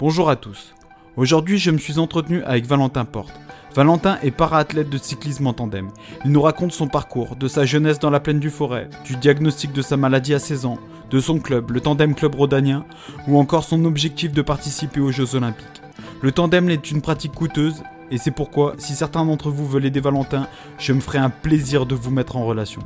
Bonjour 0.00 0.28
à 0.28 0.34
tous. 0.34 0.74
Aujourd'hui, 1.16 1.58
je 1.58 1.70
me 1.70 1.78
suis 1.78 2.00
entretenu 2.00 2.42
avec 2.42 2.66
Valentin 2.66 3.04
Porte. 3.04 3.32
Valentin 3.76 4.18
est 4.24 4.32
para-athlète 4.32 4.90
de 4.90 4.98
cyclisme 4.98 5.46
en 5.46 5.52
tandem. 5.52 5.88
Il 6.24 6.32
nous 6.32 6.42
raconte 6.42 6.72
son 6.72 6.88
parcours, 6.88 7.36
de 7.36 7.46
sa 7.46 7.64
jeunesse 7.64 8.00
dans 8.00 8.10
la 8.10 8.18
plaine 8.18 8.40
du 8.40 8.50
Forêt, 8.50 8.90
du 9.04 9.14
diagnostic 9.14 9.72
de 9.72 9.82
sa 9.82 9.96
maladie 9.96 10.34
à 10.34 10.40
16 10.40 10.66
ans, 10.66 10.80
de 11.10 11.20
son 11.20 11.38
club, 11.38 11.70
le 11.70 11.80
Tandem 11.80 12.16
Club 12.16 12.34
Rodanien, 12.34 12.84
ou 13.28 13.38
encore 13.38 13.62
son 13.62 13.84
objectif 13.84 14.32
de 14.32 14.42
participer 14.42 14.98
aux 14.98 15.12
Jeux 15.12 15.36
Olympiques. 15.36 15.82
Le 16.22 16.32
tandem 16.32 16.68
est 16.70 16.90
une 16.90 17.00
pratique 17.00 17.32
coûteuse, 17.32 17.84
et 18.10 18.18
c'est 18.18 18.32
pourquoi, 18.32 18.74
si 18.78 18.96
certains 18.96 19.24
d'entre 19.24 19.50
vous 19.50 19.68
veulent 19.68 19.86
aider 19.86 20.00
Valentin, 20.00 20.48
je 20.76 20.92
me 20.92 21.00
ferai 21.00 21.18
un 21.18 21.30
plaisir 21.30 21.86
de 21.86 21.94
vous 21.94 22.10
mettre 22.10 22.34
en 22.34 22.44
relation. 22.44 22.82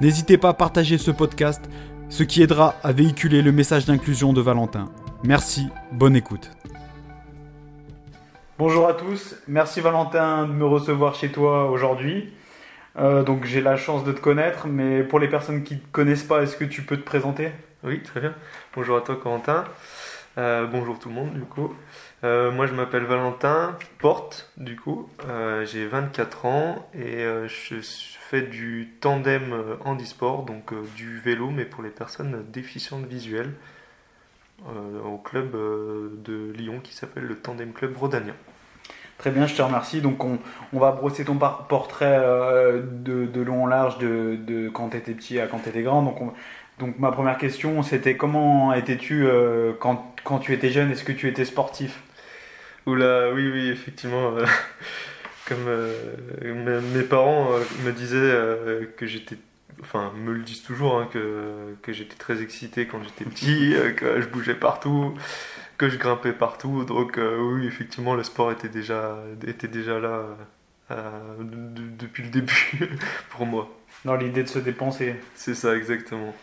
N'hésitez 0.00 0.38
pas 0.38 0.48
à 0.48 0.54
partager 0.54 0.96
ce 0.96 1.10
podcast, 1.10 1.68
ce 2.08 2.22
qui 2.22 2.40
aidera 2.40 2.76
à 2.82 2.92
véhiculer 2.92 3.42
le 3.42 3.52
message 3.52 3.84
d'inclusion 3.84 4.32
de 4.32 4.40
Valentin. 4.40 4.88
Merci, 5.24 5.68
bonne 5.92 6.14
écoute. 6.14 6.50
Bonjour 8.58 8.86
à 8.86 8.94
tous, 8.94 9.34
merci 9.48 9.80
Valentin 9.80 10.46
de 10.46 10.52
me 10.52 10.64
recevoir 10.64 11.14
chez 11.14 11.30
toi 11.30 11.70
aujourd'hui. 11.70 12.32
Euh, 12.98 13.22
donc 13.22 13.44
j'ai 13.44 13.60
la 13.60 13.76
chance 13.76 14.04
de 14.04 14.12
te 14.12 14.20
connaître, 14.20 14.66
mais 14.66 15.02
pour 15.02 15.18
les 15.18 15.28
personnes 15.28 15.62
qui 15.62 15.74
ne 15.74 15.80
te 15.80 15.86
connaissent 15.92 16.24
pas, 16.24 16.42
est-ce 16.42 16.56
que 16.56 16.64
tu 16.64 16.82
peux 16.82 16.96
te 16.96 17.04
présenter? 17.04 17.50
Oui, 17.82 18.02
très 18.02 18.20
bien. 18.20 18.34
Bonjour 18.74 18.96
à 18.96 19.00
toi 19.00 19.16
Corentin. 19.16 19.64
Euh, 20.38 20.66
bonjour 20.66 20.98
tout 20.98 21.08
le 21.08 21.14
monde 21.14 21.32
du 21.32 21.42
coup. 21.42 21.74
Euh, 22.24 22.50
moi 22.50 22.66
je 22.66 22.74
m'appelle 22.74 23.04
Valentin 23.04 23.76
Porte 23.98 24.52
du 24.58 24.76
coup. 24.76 25.08
j'ai 25.64 25.86
24 25.86 26.46
ans 26.46 26.88
et 26.94 27.24
je 27.46 27.76
fais 27.80 28.42
du 28.42 28.94
tandem 29.00 29.76
handisport, 29.84 30.44
donc 30.44 30.72
du 30.94 31.18
vélo, 31.18 31.50
mais 31.50 31.64
pour 31.64 31.82
les 31.82 31.90
personnes 31.90 32.44
déficientes 32.50 33.06
visuelles. 33.06 33.52
Euh, 34.64 35.02
au 35.02 35.18
club 35.18 35.54
euh, 35.54 36.08
de 36.24 36.50
Lyon 36.56 36.80
qui 36.82 36.94
s'appelle 36.94 37.24
le 37.24 37.36
Tandem 37.36 37.72
Club 37.72 37.94
Rodanien. 37.94 38.34
Très 39.18 39.30
bien, 39.30 39.46
je 39.46 39.54
te 39.54 39.60
remercie. 39.60 40.00
Donc, 40.00 40.24
on, 40.24 40.38
on 40.72 40.78
va 40.78 40.92
brosser 40.92 41.26
ton 41.26 41.36
portrait 41.36 42.18
euh, 42.18 42.82
de, 42.82 43.26
de, 43.26 43.40
long 43.42 43.64
en 43.64 43.66
large 43.66 43.98
de, 43.98 44.36
de 44.36 44.70
quand 44.70 44.88
tu 44.88 44.96
étais 44.96 45.12
petit 45.12 45.38
à 45.40 45.46
quand 45.46 45.58
tu 45.58 45.68
étais 45.68 45.82
grand. 45.82 46.02
Donc, 46.02 46.34
donc, 46.78 46.98
ma 46.98 47.12
première 47.12 47.36
question, 47.36 47.82
c'était 47.82 48.16
comment 48.16 48.72
étais-tu 48.72 49.26
quand, 49.78 50.14
quand, 50.24 50.38
tu 50.38 50.52
étais 50.52 50.70
jeune? 50.70 50.90
Est-ce 50.90 51.04
que 51.04 51.12
tu 51.12 51.28
étais 51.28 51.44
sportif? 51.44 52.02
Oula, 52.86 53.32
oui, 53.32 53.50
oui, 53.50 53.68
effectivement. 53.68 54.32
comme 55.46 55.64
mes 56.94 57.02
parents 57.02 57.48
me 57.84 57.92
disaient 57.92 58.88
que 58.96 59.06
j'étais 59.06 59.36
enfin, 59.82 60.12
me 60.16 60.32
le 60.32 60.42
disent 60.42 60.62
toujours, 60.62 60.98
hein, 60.98 61.08
que, 61.12 61.76
que 61.82 61.92
j'étais 61.92 62.16
très 62.16 62.42
excité 62.42 62.86
quand 62.86 63.02
j'étais 63.02 63.24
petit, 63.24 63.74
euh, 63.76 63.92
que 63.92 64.20
je 64.20 64.26
bougeais 64.26 64.54
partout, 64.54 65.14
que 65.78 65.88
je 65.88 65.96
grimpais 65.96 66.32
partout. 66.32 66.84
Donc, 66.84 67.18
euh, 67.18 67.38
oui, 67.40 67.66
effectivement, 67.66 68.14
le 68.14 68.22
sport 68.22 68.52
était 68.52 68.68
déjà, 68.68 69.18
était 69.46 69.68
déjà 69.68 69.98
là 69.98 70.24
euh, 70.90 71.10
depuis 71.40 72.22
le 72.22 72.30
début 72.30 72.88
pour 73.30 73.46
moi. 73.46 73.68
Dans 74.04 74.16
l'idée 74.16 74.42
de 74.42 74.48
se 74.48 74.58
dépenser. 74.58 75.16
C'est 75.34 75.54
ça, 75.54 75.76
exactement. 75.76 76.34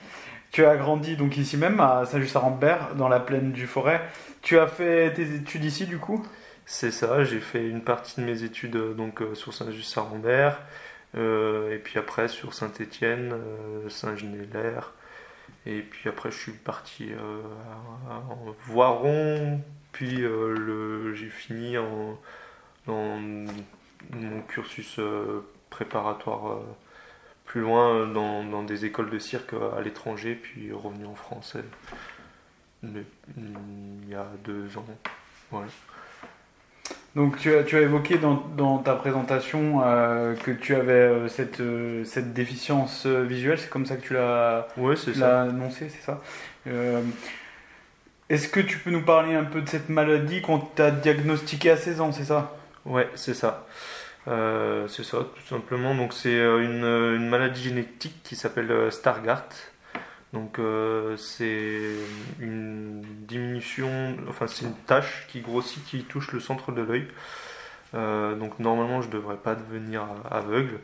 Tu 0.52 0.66
as 0.66 0.76
grandi 0.76 1.16
donc 1.16 1.38
ici 1.38 1.58
même, 1.58 1.80
à 1.80 2.06
Saint-Just-à-Rambert, 2.06 2.96
dans 2.96 3.08
la 3.08 3.20
plaine 3.20 3.52
du 3.52 3.66
Forêt. 3.66 4.02
Tu 4.42 4.60
as 4.60 4.68
fait 4.68 5.14
tes 5.14 5.34
études 5.34 5.64
ici, 5.64 5.86
du 5.86 5.98
coup? 5.98 6.26
C'est 6.66 6.92
ça, 6.92 7.24
j'ai 7.24 7.40
fait 7.40 7.68
une 7.68 7.82
partie 7.82 8.22
de 8.22 8.26
mes 8.26 8.44
études 8.44 8.78
donc, 8.96 9.22
sur 9.34 9.54
Saint-Just-à-Rambert. 9.54 10.60
Euh, 11.16 11.74
et 11.74 11.78
puis 11.78 12.00
après 12.00 12.28
sur 12.28 12.54
Saint-Étienne, 12.54 13.34
euh, 13.34 13.90
Saint-Genélaire. 13.90 14.94
Et 15.66 15.82
puis 15.82 16.10
après 16.10 16.32
je 16.32 16.38
suis 16.38 16.52
parti 16.52 17.12
euh, 17.12 17.42
en 18.10 18.56
Voiron. 18.68 19.62
Puis 19.92 20.24
j'ai 21.14 21.30
fini 21.30 21.78
en, 21.78 22.20
dans 22.88 23.20
mon 24.12 24.42
cursus 24.48 25.00
préparatoire 25.70 26.62
plus 27.46 27.62
loin 27.62 28.08
dans, 28.08 28.64
des 28.64 28.86
écoles 28.86 29.12
de 29.12 29.20
cirque 29.20 29.54
à 29.54 29.82
l'étranger, 29.82 30.34
puis 30.34 30.72
revenu 30.72 31.06
en 31.06 31.14
France 31.14 31.56
il 32.82 34.10
y 34.10 34.16
a 34.16 34.26
deux 34.44 34.78
ans. 34.78 34.86
Donc 37.16 37.38
tu 37.38 37.56
as, 37.56 37.64
tu 37.64 37.78
as 37.78 37.82
évoqué 37.82 38.18
dans, 38.18 38.44
dans 38.58 38.80
ta 38.80 38.96
présentation 38.96 39.84
euh, 39.86 40.36
que 40.36 40.50
tu 40.50 40.74
avais 40.74 40.94
euh, 40.94 41.28
cette, 41.28 41.60
euh, 41.60 42.04
cette 42.06 42.34
déficience 42.34 43.06
visuelle, 43.06 43.60
c'est 43.60 43.70
comme 43.70 43.86
ça 43.86 43.98
que 43.98 44.02
tu 44.02 44.14
l'as 44.14 44.68
ouais, 44.78 44.96
annoncé, 45.22 45.90
c'est 45.90 46.02
ça 46.02 46.22
Est-ce 48.30 48.48
que 48.48 48.60
tu 48.60 48.80
peux 48.80 48.90
nous 48.90 49.04
parler 49.04 49.36
un 49.36 49.44
peu 49.44 49.62
de 49.62 49.70
cette 49.70 49.90
maladie 49.90 50.42
qu'on 50.42 50.58
t'a 50.58 50.90
diagnostiquée 50.90 51.70
à 51.70 51.78
16 51.78 52.02
ans, 52.02 52.12
c'est 52.12 52.26
ça? 52.26 52.56
Ouais, 52.86 53.08
c'est 53.14 53.36
ça. 53.36 53.68
c'est 54.26 55.04
ça, 55.04 55.18
tout 55.20 55.48
simplement. 55.48 55.94
Donc 55.94 56.14
c'est 56.14 56.36
une, 56.36 56.84
une, 56.84 57.30
maladie 57.30 57.62
génétique 57.62 58.22
qui 58.24 58.36
s'appelle 58.36 58.92
Stargardt. 58.92 59.54
Donc 60.34 60.58
euh, 60.58 61.16
c'est 61.16 61.94
une 62.40 63.04
diminution, 63.28 64.18
enfin 64.28 64.48
c'est 64.48 64.66
une 64.66 64.74
tâche 64.74 65.28
qui 65.30 65.42
grossit, 65.42 65.86
qui 65.86 66.04
touche 66.04 66.32
le 66.32 66.40
centre 66.40 66.72
de 66.72 66.82
l'œil. 66.82 67.08
Euh, 67.94 68.36
donc 68.36 68.58
normalement 68.58 69.04
je 69.04 69.08
ne 69.08 69.14
devrais 69.14 69.38
pas 69.38 69.54
devenir 69.54 70.08
aveugle, 70.32 70.80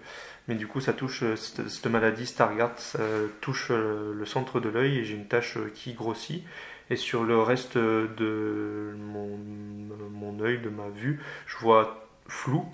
mais 0.48 0.54
du 0.54 0.68
coup 0.68 0.80
ça 0.80 0.94
touche 0.94 1.24
cette, 1.36 1.88
maladie 1.88 2.28
Stargardt, 2.28 2.78
ça 2.78 3.00
touche 3.42 3.72
le 3.72 4.24
centre 4.26 4.60
de 4.60 4.70
l'œil 4.70 5.00
et 5.00 5.04
j'ai 5.04 5.16
une 5.16 5.28
tâche 5.28 5.58
qui 5.74 5.94
grossit. 5.94 6.44
Et 6.92 6.96
sur 6.96 7.24
le 7.24 7.40
reste 7.40 7.78
de 7.78 8.96
mon 8.98 10.40
œil, 10.42 10.60
de 10.60 10.70
ma 10.70 10.90
vue, 10.90 11.20
je 11.48 11.58
vois 11.58 12.08
flou. 12.28 12.66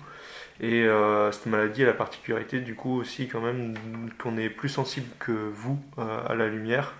Et 0.60 0.84
euh, 0.84 1.30
cette 1.32 1.46
maladie 1.46 1.82
a 1.82 1.86
la 1.86 1.92
particularité 1.92 2.60
du 2.60 2.74
coup 2.74 2.98
aussi 2.98 3.28
quand 3.28 3.40
même 3.40 3.74
qu'on 4.18 4.38
est 4.38 4.48
plus 4.48 4.70
sensible 4.70 5.08
que 5.18 5.32
vous 5.32 5.78
euh, 5.98 6.26
à 6.26 6.34
la 6.34 6.48
lumière. 6.48 6.94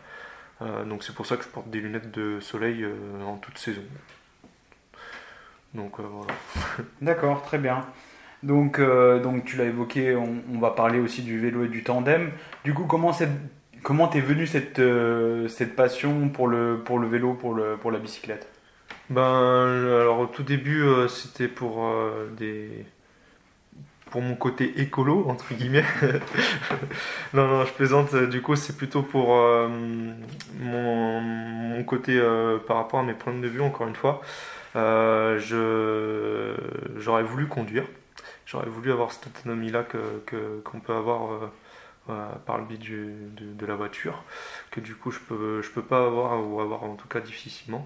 Euh, 0.63 0.85
donc 0.85 1.05
c'est 1.05 1.15
pour 1.15 1.27
ça 1.27 1.37
que 1.37 1.45
je 1.45 1.49
porte 1.49 1.71
des 1.71 1.81
lunettes 1.81 2.11
de 2.11 2.41
soleil 2.41 2.87
en 3.27 3.37
toute 3.37 3.59
saison. 3.59 3.83
Donc 5.75 5.99
voilà. 5.99 6.33
D'accord, 7.01 7.43
très 7.43 7.59
bien. 7.59 7.87
Donc, 8.43 8.79
donc 8.81 9.45
tu 9.45 9.57
l'as 9.57 9.65
évoqué, 9.65 10.15
on, 10.15 10.59
va 10.61 10.71
parler 10.71 11.01
aussi 11.01 11.23
du 11.23 11.39
vélo 11.39 11.65
et 11.65 11.69
du 11.69 11.83
tandem. 11.83 12.31
Du 12.65 12.75
coup, 12.75 12.85
comment 12.85 13.13
c'est 13.13 13.29
comment 13.83 14.09
t'es 14.09 14.21
venu 14.21 14.47
cette, 14.47 14.81
cette 15.49 15.75
passion 15.75 16.29
pour 16.29 16.47
le, 16.47 16.83
pour 16.85 16.99
le 16.99 17.09
vélo, 17.09 17.35
pour, 17.35 17.55
le, 17.55 17.77
pour 17.77 17.91
la 17.91 17.99
bicyclette? 17.99 18.49
Ben 19.09 19.23
alors 19.23 20.21
au 20.21 20.27
tout 20.27 20.43
début 20.43 20.85
c'était 21.09 21.49
pour 21.49 21.93
des 22.37 22.85
pour 24.17 24.23
mon 24.23 24.35
côté 24.35 24.81
écolo, 24.81 25.27
entre 25.29 25.53
guillemets. 25.53 25.85
non, 27.35 27.47
non, 27.49 27.67
je 27.67 27.73
plaisante. 27.75 28.17
Du 28.17 28.41
coup, 28.41 28.57
c'est 28.57 28.75
plutôt 28.75 29.03
pour 29.03 29.37
euh, 29.37 29.69
mon, 30.59 31.85
côté 31.85 32.19
euh, 32.19 32.57
par 32.57 32.79
rapport 32.79 33.01
à 33.01 33.03
mes 33.03 33.13
problèmes 33.13 33.43
de 33.43 33.49
vue, 33.49 33.61
encore 33.61 33.87
une 33.87 33.95
fois. 33.95 34.23
Euh, 34.75 35.39
j'aurais 36.97 37.25
voulu 37.25 37.47
conduire. 37.47 37.85
J'aurais 38.47 38.71
voulu 38.71 38.91
avoir 38.91 39.13
cette 39.13 39.27
autonomie-là 39.27 39.83
qu'on 39.83 39.99
que, 40.25 40.61
qu'on 40.65 40.81
peut 40.81 40.95
avoir 40.95 41.51
par 42.47 42.57
le 42.57 42.65
biais 42.65 42.79
de, 42.79 43.53
de, 43.53 43.67
la 43.67 43.75
voiture, 43.75 44.25
que 44.71 44.81
du 44.81 44.95
coup 44.95 45.11
je 45.11 45.19
peux, 45.19 45.61
je 45.61 45.69
peux 45.69 45.83
pas 45.83 46.07
avoir, 46.07 46.43
ou 46.43 46.63
avoir 46.63 46.85
en 46.85 46.95
tout 46.95 47.09
cas 47.09 47.21
difficilement. 47.21 47.85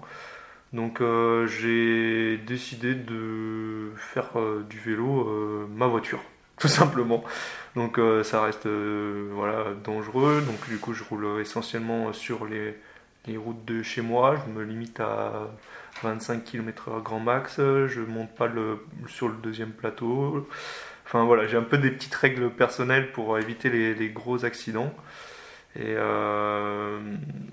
Donc 0.73 1.01
euh, 1.01 1.47
j'ai 1.47 2.37
décidé 2.37 2.95
de 2.95 3.91
faire 3.97 4.29
euh, 4.37 4.65
du 4.69 4.79
vélo 4.79 5.27
euh, 5.27 5.67
ma 5.69 5.87
voiture, 5.87 6.21
tout 6.59 6.69
simplement. 6.69 7.23
Donc 7.75 7.99
ça 8.23 8.43
reste 8.43 8.67
voilà 8.67 9.73
dangereux. 9.83 10.41
Donc 10.45 10.69
du 10.69 10.77
coup 10.77 10.93
je 10.93 11.03
roule 11.03 11.39
essentiellement 11.41 12.11
sur 12.13 12.45
les, 12.45 12.75
routes 13.37 13.63
de 13.65 13.81
chez 13.81 14.01
moi. 14.01 14.35
Je 14.45 14.51
me 14.51 14.63
limite 14.63 14.99
à 14.99 15.49
25 16.03 16.43
km/h 16.43 17.01
grand 17.01 17.19
max. 17.19 17.57
Je 17.57 18.01
monte 18.01 18.33
pas 18.35 18.49
sur 19.07 19.29
le 19.29 19.35
deuxième 19.35 19.71
plateau. 19.71 20.47
Enfin 21.05 21.23
voilà, 21.23 21.47
j'ai 21.47 21.57
un 21.57 21.63
peu 21.63 21.77
des 21.77 21.91
petites 21.91 22.15
règles 22.15 22.49
personnelles 22.49 23.11
pour 23.13 23.37
éviter 23.39 23.69
les 23.69 24.09
gros 24.09 24.43
accidents. 24.43 24.93
Et, 25.75 25.95
euh, 25.95 26.99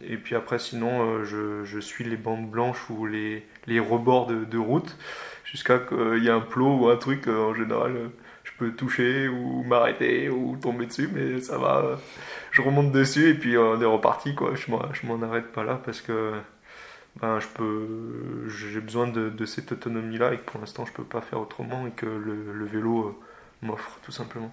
et 0.03 0.17
puis 0.17 0.35
après, 0.35 0.59
sinon, 0.59 1.03
euh, 1.03 1.25
je, 1.25 1.65
je, 1.65 1.79
suis 1.79 2.05
les 2.05 2.17
bandes 2.17 2.51
blanches 2.51 2.91
ou 2.91 3.07
les, 3.07 3.47
les 3.67 3.79
rebords 3.79 4.27
de, 4.27 4.45
de 4.45 4.59
route 4.59 4.97
jusqu'à 5.45 5.79
qu'il 5.79 6.25
y 6.25 6.27
ait 6.27 6.33
un 6.33 6.41
plot 6.41 6.79
ou 6.79 6.89
un 6.89 6.97
truc. 6.97 7.29
Euh, 7.29 7.51
en 7.51 7.55
général, 7.55 8.11
je 8.43 8.51
peux 8.59 8.73
toucher 8.73 9.29
ou 9.29 9.63
m'arrêter 9.63 10.31
ou 10.31 10.57
tomber 10.57 10.87
dessus, 10.87 11.09
mais 11.13 11.41
ça 11.41 11.59
va. 11.59 11.99
Je 12.51 12.61
remonte 12.61 12.91
dessus 12.91 13.29
et 13.31 13.35
puis 13.35 13.57
on 13.57 13.81
est 13.81 13.85
reparti. 13.85 14.35
Quoi. 14.35 14.55
Je 14.57 15.07
m'en 15.07 15.23
arrête 15.23 15.53
pas 15.53 15.63
là 15.63 15.81
parce 15.85 16.01
que 16.01 16.33
ben, 17.21 17.39
je 17.39 17.47
peux, 17.55 18.49
j'ai 18.49 18.81
besoin 18.81 19.07
de, 19.07 19.29
de 19.31 19.45
cette 19.45 19.71
autonomie-là 19.73 20.35
et 20.35 20.39
que 20.39 20.43
pour 20.43 20.61
l'instant, 20.61 20.85
je 20.87 20.93
peux 20.93 21.05
pas 21.05 21.21
faire 21.21 21.41
autrement 21.41 21.87
et 21.87 21.91
que 21.93 22.07
le, 22.07 22.53
le 22.53 22.65
vélo 22.65 23.21
m'offre 23.63 23.99
tout 24.05 24.13
simplement. 24.13 24.53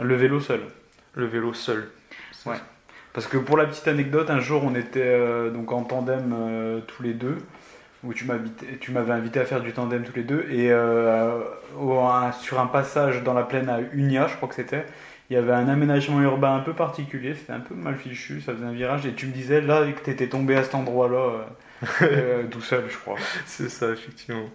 Le 0.00 0.14
vélo 0.14 0.40
seul 0.40 0.62
Le 1.14 1.26
vélo 1.26 1.52
seul. 1.52 1.90
Ouais. 2.46 2.56
Parce 3.14 3.28
que 3.28 3.38
pour 3.38 3.56
la 3.56 3.64
petite 3.64 3.86
anecdote, 3.86 4.28
un 4.28 4.40
jour 4.40 4.64
on 4.64 4.74
était 4.74 5.00
euh, 5.00 5.48
donc 5.48 5.72
en 5.72 5.84
tandem 5.84 6.34
euh, 6.36 6.80
tous 6.80 7.02
les 7.02 7.14
deux. 7.14 7.38
où 8.02 8.12
tu 8.12 8.26
m'avais 8.26 9.12
invité 9.12 9.40
à 9.40 9.44
faire 9.44 9.60
du 9.60 9.72
tandem 9.72 10.02
tous 10.02 10.16
les 10.16 10.24
deux. 10.24 10.46
Et 10.50 10.70
euh, 10.72 11.40
sur 12.40 12.60
un 12.60 12.66
passage 12.66 13.22
dans 13.22 13.32
la 13.32 13.44
plaine 13.44 13.70
à 13.70 13.80
Unia, 13.92 14.26
je 14.26 14.34
crois 14.36 14.48
que 14.48 14.56
c'était, 14.56 14.84
il 15.30 15.34
y 15.34 15.36
avait 15.36 15.52
un 15.52 15.68
aménagement 15.68 16.20
urbain 16.20 16.56
un 16.56 16.60
peu 16.60 16.74
particulier, 16.74 17.34
c'était 17.34 17.52
un 17.52 17.60
peu 17.60 17.74
mal 17.76 17.96
fichu, 17.96 18.40
ça 18.40 18.52
faisait 18.52 18.66
un 18.66 18.72
virage. 18.72 19.06
Et 19.06 19.14
tu 19.14 19.26
me 19.26 19.32
disais 19.32 19.60
là 19.60 19.84
que 19.92 20.04
tu 20.04 20.10
étais 20.10 20.28
tombé 20.28 20.56
à 20.56 20.64
cet 20.64 20.74
endroit-là, 20.74 21.46
tout 22.50 22.62
seul, 22.62 22.84
je 22.90 22.98
crois. 22.98 23.16
C'est 23.46 23.70
ça, 23.70 23.90
effectivement. 23.90 24.48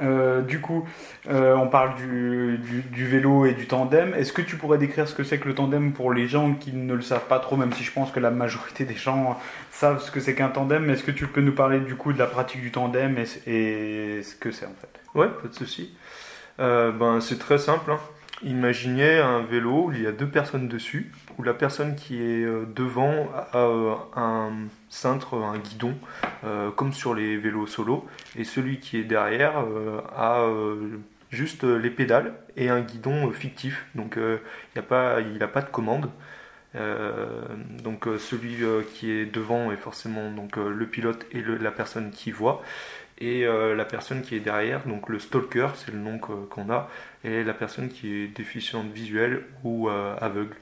Euh, 0.00 0.40
du 0.40 0.60
coup, 0.60 0.88
euh, 1.28 1.54
on 1.54 1.68
parle 1.68 1.94
du, 1.96 3.04
vélo 3.04 3.44
et 3.44 3.52
du 3.52 3.66
tandem. 3.66 4.14
Est-ce 4.14 4.32
que 4.32 4.42
tu 4.42 4.56
pourrais 4.56 4.78
décrire 4.78 5.06
ce 5.06 5.14
que 5.14 5.24
c'est 5.24 5.38
que 5.38 5.48
le 5.48 5.54
tandem 5.54 5.92
pour 5.92 6.12
les 6.12 6.26
gens 6.26 6.54
qui 6.54 6.72
ne 6.72 6.94
le 6.94 7.02
savent 7.02 7.26
pas 7.26 7.38
trop, 7.38 7.56
même 7.56 7.72
si 7.72 7.84
je 7.84 7.92
pense 7.92 8.10
que 8.10 8.20
la 8.20 8.30
majorité 8.30 8.84
des 8.84 8.94
gens 8.94 9.38
savent 9.70 10.02
ce 10.02 10.10
que 10.10 10.20
c'est 10.20 10.34
qu'un 10.34 10.48
tandem? 10.48 10.88
Est-ce 10.90 11.04
que 11.04 11.10
tu 11.10 11.26
peux 11.26 11.42
nous 11.42 11.52
parler 11.52 11.80
du 11.80 11.94
coup 11.94 12.12
de 12.12 12.18
la 12.18 12.26
pratique 12.26 12.62
du 12.62 12.70
tandem 12.70 13.18
et, 13.18 14.22
ce 14.22 14.34
que 14.34 14.50
c'est 14.50 14.66
en 14.66 14.74
fait? 14.80 15.00
Ouais, 15.14 15.28
pas 15.28 15.48
de 15.48 15.54
souci. 15.54 15.94
Euh, 16.58 16.90
ben, 16.92 17.20
c'est 17.20 17.38
très 17.38 17.58
simple. 17.58 17.90
Hein. 17.92 17.98
Imaginez 18.44 19.18
un 19.18 19.42
vélo 19.42 19.86
où 19.86 19.92
il 19.92 20.02
y 20.02 20.06
a 20.06 20.12
deux 20.12 20.26
personnes 20.26 20.68
dessus, 20.68 21.12
la 21.44 21.54
personne 21.54 21.96
qui 21.96 22.20
est 22.22 22.46
devant 22.74 23.28
a 23.52 24.20
un 24.20 24.52
cintre, 24.88 25.34
un 25.34 25.58
guidon, 25.58 25.94
euh, 26.44 26.70
comme 26.70 26.92
sur 26.92 27.14
les 27.14 27.36
vélos 27.36 27.66
solo, 27.66 28.06
et 28.36 28.44
celui 28.44 28.78
qui 28.78 28.98
est 28.98 29.04
derrière 29.04 29.60
euh, 29.60 30.00
a 30.14 30.42
euh, 30.42 30.98
juste 31.30 31.64
les 31.64 31.90
pédales 31.90 32.34
et 32.56 32.68
un 32.68 32.80
guidon 32.80 33.30
fictif, 33.32 33.86
donc 33.94 34.16
il 34.18 34.40
n'a 34.76 34.82
pas, 34.82 35.22
de 35.22 35.70
commande. 35.70 36.10
donc 36.74 38.06
celui 38.18 38.58
qui 38.94 39.10
est 39.10 39.24
devant 39.24 39.72
est 39.72 39.76
forcément 39.76 40.30
le 40.56 40.86
pilote 40.86 41.24
et 41.32 41.42
la 41.42 41.70
personne 41.70 42.10
qui 42.10 42.32
voit 42.32 42.62
et 43.18 43.46
la 43.46 43.84
personne 43.86 44.20
qui 44.20 44.34
est 44.34 44.40
derrière, 44.40 44.86
donc 44.86 45.08
le 45.08 45.18
stalker, 45.18 45.68
c'est 45.76 45.92
le 45.92 45.98
nom 45.98 46.18
qu'on 46.18 46.70
a, 46.70 46.90
et 47.24 47.44
la 47.44 47.54
personne 47.54 47.88
qui 47.88 48.14
est 48.14 48.26
déficiente 48.26 48.92
visuelle 48.92 49.44
ou 49.64 49.88
aveugle. 49.88 50.56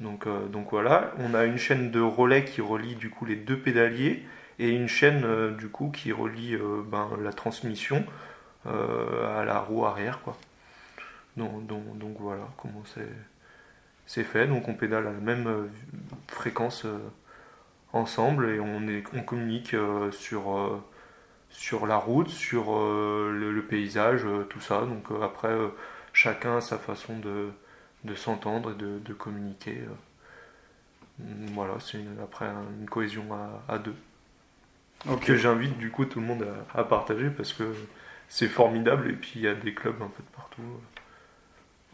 Donc, 0.00 0.26
euh, 0.26 0.46
donc 0.48 0.70
voilà, 0.70 1.12
on 1.18 1.34
a 1.34 1.44
une 1.44 1.56
chaîne 1.56 1.90
de 1.90 2.00
relais 2.00 2.44
qui 2.44 2.60
relie 2.60 2.96
du 2.96 3.10
coup 3.10 3.24
les 3.24 3.36
deux 3.36 3.58
pédaliers 3.58 4.24
et 4.58 4.70
une 4.70 4.88
chaîne 4.88 5.24
euh, 5.24 5.50
du 5.52 5.68
coup 5.68 5.90
qui 5.90 6.12
relie 6.12 6.54
euh, 6.54 6.82
ben, 6.86 7.08
la 7.22 7.32
transmission 7.32 8.04
à 8.66 9.44
la 9.44 9.60
roue 9.60 9.86
arrière 9.86 10.20
quoi. 10.22 10.36
Donc, 11.36 12.16
voilà 12.18 12.48
comment 12.56 12.82
c'est 14.06 14.24
fait. 14.24 14.48
Donc 14.48 14.66
on 14.66 14.74
pédale 14.74 15.06
à 15.06 15.12
la 15.12 15.20
même 15.20 15.70
fréquence 16.26 16.84
ensemble 17.92 18.50
et 18.50 18.58
on, 18.58 19.22
communique 19.22 19.76
sur, 20.10 20.82
sur 21.48 21.86
la 21.86 21.96
route, 21.96 22.28
sur 22.28 22.76
le, 22.76 23.64
paysage, 23.68 24.26
tout 24.50 24.60
ça. 24.60 24.80
Donc 24.80 25.06
après 25.22 25.56
chacun 26.12 26.56
a 26.56 26.60
sa 26.60 26.76
façon 26.76 27.16
de 27.20 27.50
de 28.06 28.14
s'entendre 28.14 28.72
et 28.72 28.74
de, 28.74 29.12
communiquer. 29.12 29.82
Euh. 29.82 31.24
Voilà, 31.54 31.74
c'est 31.80 31.98
après 32.22 32.46
une 32.80 32.88
cohésion 32.88 33.24
à, 33.68 33.78
deux. 33.78 33.94
Que 35.20 35.36
j'invite 35.36 35.76
du 35.78 35.90
coup 35.90 36.04
tout 36.04 36.20
le 36.20 36.26
monde 36.26 36.46
à, 36.74 36.84
partager 36.84 37.30
parce 37.30 37.52
que 37.52 37.64
c'est 38.28 38.48
formidable 38.48 39.10
et 39.10 39.14
puis 39.14 39.32
il 39.36 39.42
y 39.42 39.48
a 39.48 39.54
des 39.54 39.74
clubs 39.74 40.00
un 40.02 40.08
peu 40.08 40.22
de 40.22 40.36
partout. 40.36 40.62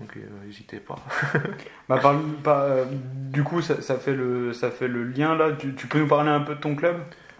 Donc 0.00 0.16
euh, 0.16 0.20
n'hésitez 0.44 0.80
pas. 0.80 0.96
bah, 1.88 2.00
euh, 2.46 2.84
du 3.30 3.44
coup, 3.44 3.60
ça, 3.60 3.76
fait 3.98 4.14
le, 4.14 4.52
ça 4.52 4.70
fait 4.70 4.88
le 4.88 5.04
lien 5.04 5.36
là. 5.36 5.52
Tu, 5.52 5.74
tu, 5.74 5.86
peux 5.86 6.00
nous 6.00 6.08
parler 6.08 6.30
un 6.30 6.40
peu 6.40 6.54
de 6.54 6.60
ton 6.60 6.74
club? 6.74 6.96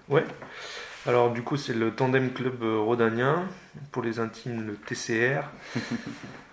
Ouais. 0.09 0.25
Alors 1.07 1.33
du 1.33 1.43
coup 1.43 1.57
c'est 1.57 1.75
le 1.75 1.91
Tandem 1.91 2.33
Club 2.33 2.63
euh, 2.63 2.79
Rhodanien, 2.79 3.45
pour 3.91 4.03
les 4.03 4.19
intimes 4.19 4.67
le 4.67 4.75
TCR. 4.75 5.45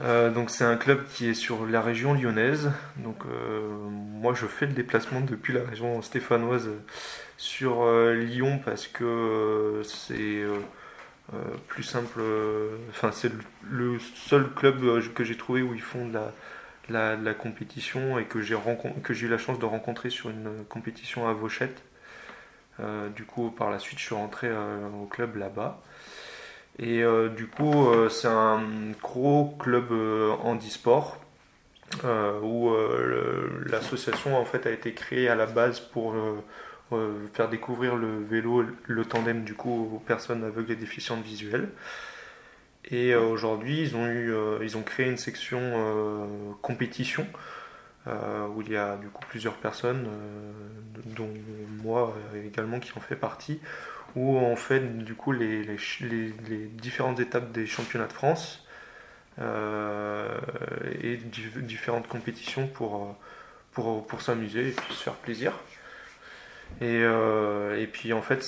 Euh, 0.01 0.31
donc 0.31 0.49
c'est 0.49 0.63
un 0.63 0.77
club 0.77 1.05
qui 1.09 1.27
est 1.27 1.33
sur 1.33 1.65
la 1.65 1.81
région 1.81 2.13
lyonnaise. 2.13 2.71
Donc 2.99 3.17
euh, 3.25 3.59
moi 3.89 4.33
je 4.33 4.45
fais 4.45 4.65
le 4.65 4.71
déplacement 4.71 5.19
depuis 5.19 5.51
la 5.51 5.61
région 5.61 6.01
stéphanoise 6.01 6.69
sur 7.35 7.85
Lyon 8.13 8.61
parce 8.63 8.87
que 8.87 9.81
c'est 9.83 10.45
plus 11.67 11.83
simple. 11.83 12.21
Enfin 12.91 13.11
c'est 13.11 13.33
le 13.69 13.99
seul 13.99 14.49
club 14.53 15.03
que 15.13 15.25
j'ai 15.25 15.35
trouvé 15.35 15.63
où 15.63 15.75
ils 15.75 15.81
font 15.81 16.07
de 16.07 16.17
la, 16.87 17.17
la 17.17 17.33
compétition 17.33 18.17
et 18.19 18.23
que 18.23 18.41
j'ai 18.41 18.55
eu 18.55 19.27
la 19.27 19.37
chance 19.37 19.59
de 19.59 19.65
rencontrer 19.65 20.09
sur 20.09 20.29
une 20.29 20.63
compétition 20.69 21.27
à 21.27 21.33
Vauchette. 21.33 21.83
Euh, 22.81 23.09
du 23.09 23.25
coup, 23.25 23.49
par 23.51 23.69
la 23.69 23.79
suite, 23.79 23.99
je 23.99 24.05
suis 24.05 24.15
rentré 24.15 24.47
euh, 24.49 24.87
au 25.01 25.05
club 25.05 25.35
là-bas. 25.35 25.81
Et 26.81 27.03
euh, 27.03 27.29
du 27.29 27.47
coup, 27.47 27.87
c'est 28.09 28.27
un 28.27 28.61
gros 29.01 29.55
club 29.59 29.91
handisport 30.43 31.17
où 32.43 32.71
l'association 33.65 34.37
en 34.37 34.45
fait 34.45 34.65
a 34.67 34.71
été 34.71 34.93
créée 34.93 35.27
à 35.27 35.35
la 35.35 35.45
base 35.45 35.79
pour 35.79 36.15
faire 37.33 37.49
découvrir 37.49 37.95
le 37.95 38.23
vélo, 38.23 38.63
le 38.85 39.05
tandem 39.05 39.43
du 39.43 39.55
coup 39.55 39.91
aux 39.95 39.99
personnes 39.99 40.43
aveugles 40.43 40.71
et 40.71 40.75
déficientes 40.75 41.23
visuelles. 41.23 41.69
Et 42.91 43.15
aujourd'hui, 43.15 43.81
ils 43.81 43.95
ont 43.95 44.07
eu, 44.07 44.33
ils 44.61 44.77
ont 44.77 44.83
créé 44.83 45.07
une 45.07 45.17
section 45.17 46.29
compétition 46.61 47.25
euh, 48.07 48.47
où 48.47 48.61
il 48.61 48.71
y 48.71 48.77
a 48.77 48.95
du 48.95 49.07
coup 49.07 49.23
plusieurs 49.27 49.55
personnes, 49.55 50.07
euh, 50.07 51.01
dont 51.17 51.29
moi 51.83 52.15
également 52.45 52.79
qui 52.79 52.91
en 52.97 53.01
fait 53.01 53.15
partie, 53.15 53.59
où 54.15 54.37
on 54.37 54.55
fait 54.55 54.79
du 54.79 55.15
coup 55.15 55.31
les, 55.31 55.65
différentes 56.73 57.19
étapes 57.19 57.51
des 57.51 57.67
championnats 57.67 58.07
de 58.07 58.13
France 58.13 58.65
euh, 59.39 60.37
et 61.01 61.17
différentes 61.17 62.07
compétitions 62.07 62.67
pour, 62.67 63.15
pour 63.71 64.21
s'amuser 64.21 64.69
et 64.69 64.71
se 64.71 65.03
faire 65.03 65.15
plaisir. 65.15 65.53
Et, 66.81 67.01
et 67.01 67.87
puis 67.87 68.13
en 68.13 68.21
fait 68.21 68.43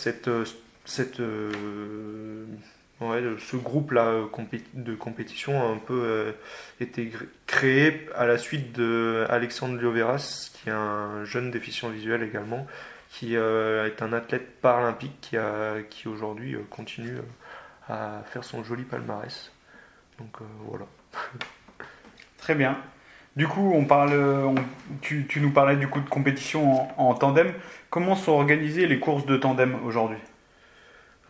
ce 3.40 3.56
groupe-là 3.56 4.06
euh, 4.06 4.28
de 4.74 4.96
compétition 4.96 5.62
a 5.62 5.66
un 5.66 5.78
peu 5.78 6.02
euh, 6.04 6.32
été 6.80 7.12
créé 7.48 8.08
à 8.16 8.26
la 8.26 8.38
suite 8.38 8.74
de 8.74 9.26
Alexandre 9.30 9.80
Lioveras, 9.80 10.52
qui 10.54 10.70
est 10.70 10.74
un 10.74 11.24
jeune 11.26 11.52
déficient 11.52 11.90
visuel 11.90 12.24
également, 12.24 12.68
qui 13.12 13.36
euh, 13.36 13.86
est 13.86 14.02
un 14.02 14.14
athlète 14.14 14.60
paralympique 14.62 15.20
qui, 15.22 15.38
qui 15.90 16.08
aujourd'hui 16.08 16.58
continue 16.70 17.18
à 17.88 18.22
faire 18.26 18.44
son 18.44 18.64
joli 18.64 18.84
palmarès. 18.84 19.52
Donc 20.18 20.38
voilà. 20.68 20.86
Très 22.38 22.56
bien. 22.56 22.78
Du 23.36 23.48
coup, 23.48 23.72
on 23.74 23.86
parle, 23.86 24.56
tu, 25.02 25.28
nous 25.38 25.52
parlais 25.52 25.78
du 25.78 25.88
coup 25.88 26.02
de 26.02 26.10
compétition 26.10 26.88
en 27.00 27.14
tandem. 27.14 27.54
Comment 27.90 28.16
sont 28.16 28.34
organisées 28.34 28.88
les 28.88 29.00
courses 29.00 29.26
de 29.26 29.38
tandem 29.38 29.78
aujourd'hui? 29.86 30.20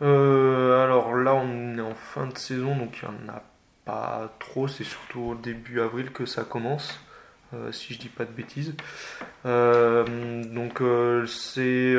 Euh, 0.02 0.82
alors 0.82 1.14
là, 1.14 1.34
on 1.34 1.78
est 1.78 1.80
en 1.80 1.94
fin 1.94 2.26
de 2.26 2.36
saison, 2.36 2.76
donc 2.76 2.98
il 3.02 3.08
n'y 3.08 3.30
en 3.30 3.34
a 3.34 3.42
pas 3.84 4.34
trop. 4.40 4.66
C'est 4.66 4.84
surtout 4.84 5.20
au 5.20 5.34
début 5.34 5.80
avril 5.80 6.10
que 6.10 6.26
ça 6.26 6.42
commence, 6.44 6.98
euh, 6.98 7.11
si 7.70 7.94
je 7.94 7.98
dis 7.98 8.08
pas 8.08 8.24
de 8.24 8.32
bêtises. 8.32 8.74
Euh, 9.46 10.44
donc 10.44 10.82
c'est 11.26 11.96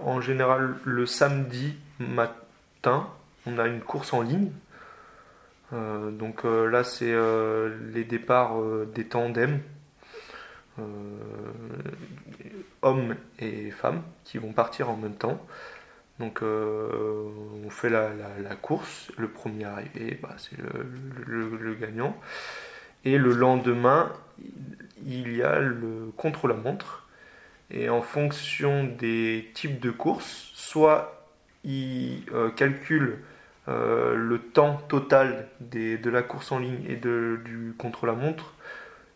en 0.00 0.20
général 0.20 0.74
le 0.84 1.06
samedi 1.06 1.76
matin, 1.98 3.08
on 3.46 3.58
a 3.58 3.66
une 3.66 3.80
course 3.80 4.12
en 4.12 4.22
ligne. 4.22 4.50
donc 5.72 6.44
là, 6.44 6.84
c'est 6.84 7.14
les 7.92 8.04
départs 8.04 8.56
des 8.94 9.06
tandems. 9.06 9.60
hommes 12.82 13.16
et 13.38 13.70
femmes 13.70 14.02
qui 14.24 14.38
vont 14.38 14.52
partir 14.52 14.90
en 14.90 14.96
même 14.96 15.14
temps. 15.14 15.40
Donc 16.18 16.42
euh, 16.42 17.28
on 17.64 17.70
fait 17.70 17.90
la, 17.90 18.10
course, 18.60 19.10
le 19.16 19.28
premier 19.28 19.64
arrivé, 19.64 20.18
bah, 20.22 20.34
c'est 20.36 20.56
le, 21.26 21.74
gagnant. 21.74 22.16
Et 23.04 23.18
le 23.18 23.32
lendemain, 23.32 24.12
il 25.06 25.36
y 25.36 25.42
a 25.42 25.58
le 25.58 26.12
contre-la-montre. 26.16 27.06
Et 27.70 27.88
en 27.88 28.02
fonction 28.02 28.84
des 28.84 29.50
types 29.54 29.80
de 29.80 29.90
courses, 29.90 30.50
soit 30.54 31.26
il 31.64 32.24
euh, 32.32 32.50
calcule 32.50 33.18
euh, 33.68 34.14
le 34.14 34.38
temps 34.38 34.76
total 34.88 35.48
de 35.60 36.10
la 36.10 36.22
course 36.22 36.52
en 36.52 36.58
ligne 36.58 36.84
et 36.88 36.96
du 36.96 37.74
contre-la-montre, 37.78 38.54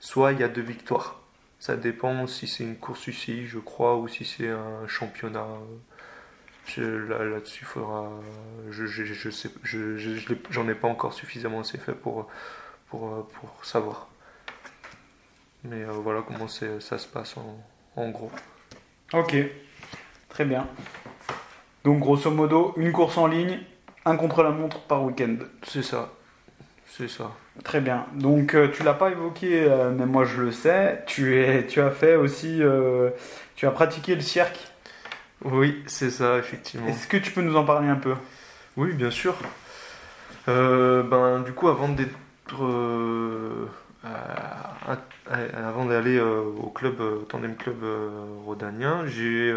soit 0.00 0.33
il 0.33 0.40
y 0.40 0.45
a 0.45 0.49
deux 0.49 0.62
victoires. 0.62 1.21
Ça 1.59 1.76
dépend 1.76 2.26
si 2.26 2.47
c'est 2.47 2.64
une 2.64 2.76
course 2.76 3.07
UCI, 3.07 3.47
je 3.47 3.59
crois, 3.59 3.97
ou 3.97 4.09
si 4.09 4.25
c'est 4.25 4.49
un 4.49 4.87
championnat 4.87 5.47
Là-dessus, 6.76 7.64
faudra. 7.64 8.11
Je, 8.71 8.87
je, 8.87 10.35
j'en 10.50 10.69
ai 10.69 10.75
pas 10.75 10.88
encore 10.88 11.12
suffisamment 11.12 11.61
assez 11.61 11.78
fait 11.78 11.93
pour, 11.93 12.28
pour, 12.88 13.26
pour 13.28 13.64
savoir. 13.64 14.09
Mais 15.64 15.83
euh, 15.83 15.93
voilà 15.93 16.23
comment 16.23 16.49
ça 16.49 16.99
se 16.99 17.07
passe 17.07 17.37
en, 17.37 17.59
en, 17.97 18.11
gros. 18.11 18.31
Ok, 19.12 19.37
très 20.28 20.45
bien. 20.45 20.66
Donc 21.85 22.00
grosso 22.00 22.31
modo, 22.31 22.75
une 22.76 22.93
course 22.93 23.19
en 23.19 23.26
ligne, 23.26 23.61
un 24.05 24.16
contre-la-montre 24.16 24.81
par 24.83 25.02
week-end. 25.05 25.37
C'est 25.64 25.83
ça. 25.83 26.11
C'est 26.87 27.09
ça. 27.09 27.33
Très 27.64 27.81
bien. 27.81 28.07
Donc 28.14 28.55
euh, 28.55 28.69
tu 28.69 28.83
l'as 28.83 28.95
pas 28.95 29.11
évoqué, 29.11 29.64
euh, 29.64 29.90
mais 29.90 30.07
moi 30.07 30.25
je 30.25 30.43
le 30.43 30.52
sais. 30.52 31.02
Tu, 31.07 31.37
es, 31.37 31.66
tu 31.66 31.81
as 31.81 31.90
fait 31.90 32.16
aussi, 32.16 32.62
euh, 32.62 33.11
tu 33.55 33.66
as 33.66 33.71
pratiqué 33.71 34.14
le 34.14 34.21
cirque. 34.21 34.59
Oui, 35.45 35.83
c'est 35.87 36.11
ça, 36.11 36.38
effectivement. 36.38 36.87
Est-ce 36.87 37.07
que 37.07 37.16
tu 37.16 37.31
peux 37.31 37.43
nous 37.43 37.57
en 37.57 37.64
parler 37.64 37.88
un 37.88 37.97
peu? 37.97 38.14
Oui, 38.76 38.93
bien 38.95 39.11
sûr. 39.11 39.35
ben, 40.47 41.40
du 41.45 41.52
coup, 41.52 41.69
avant 41.69 41.88
d'être, 41.88 42.16
avant 45.26 45.86
d'aller 45.86 46.20
au 46.20 46.70
club, 46.74 47.00
au 47.00 47.24
tandem 47.24 47.56
club 47.56 47.84
rhodanien, 48.44 49.06
j'ai 49.06 49.54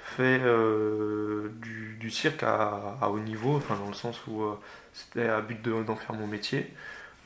fait 0.00 0.40
du, 1.60 2.10
cirque 2.10 2.42
à, 2.42 2.98
haut 3.08 3.18
niveau, 3.18 3.56
enfin 3.56 3.76
dans 3.76 3.88
le 3.88 3.94
sens 3.94 4.20
où 4.26 4.42
c'était 4.92 5.28
à 5.28 5.40
but 5.40 5.62
d'en 5.62 5.96
faire 5.96 6.14
mon 6.14 6.26
métier. 6.26 6.72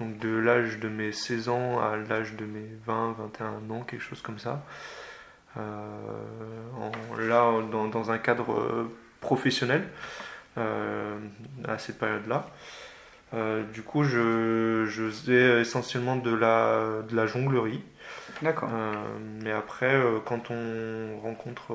Donc 0.00 0.18
de 0.18 0.30
l'âge 0.30 0.78
de 0.78 0.88
mes 0.88 1.12
16 1.12 1.48
ans 1.48 1.80
à 1.80 1.96
l'âge 1.96 2.34
de 2.34 2.44
mes 2.44 2.66
20, 2.86 3.16
21 3.18 3.74
ans, 3.74 3.82
quelque 3.82 4.02
chose 4.02 4.22
comme 4.22 4.38
ça. 4.38 4.64
Euh, 5.58 6.88
là, 7.18 7.52
dans, 7.70 8.10
un 8.10 8.18
cadre 8.18 8.52
euh, 8.52 8.90
professionnel, 9.20 9.86
euh, 10.58 11.18
à 11.66 11.78
cette 11.78 11.98
période-là. 11.98 12.46
Du 13.72 13.82
coup, 13.82 14.04
je, 14.04 14.84
je, 14.86 15.08
faisais 15.08 15.60
essentiellement 15.60 16.16
de 16.16 16.34
la, 16.34 17.02
de 17.08 17.16
la 17.16 17.26
jonglerie. 17.26 17.82
D'accord. 18.42 18.70
mais 19.40 19.52
après, 19.52 20.00
quand 20.24 20.50
on 20.50 21.20
rencontre 21.22 21.74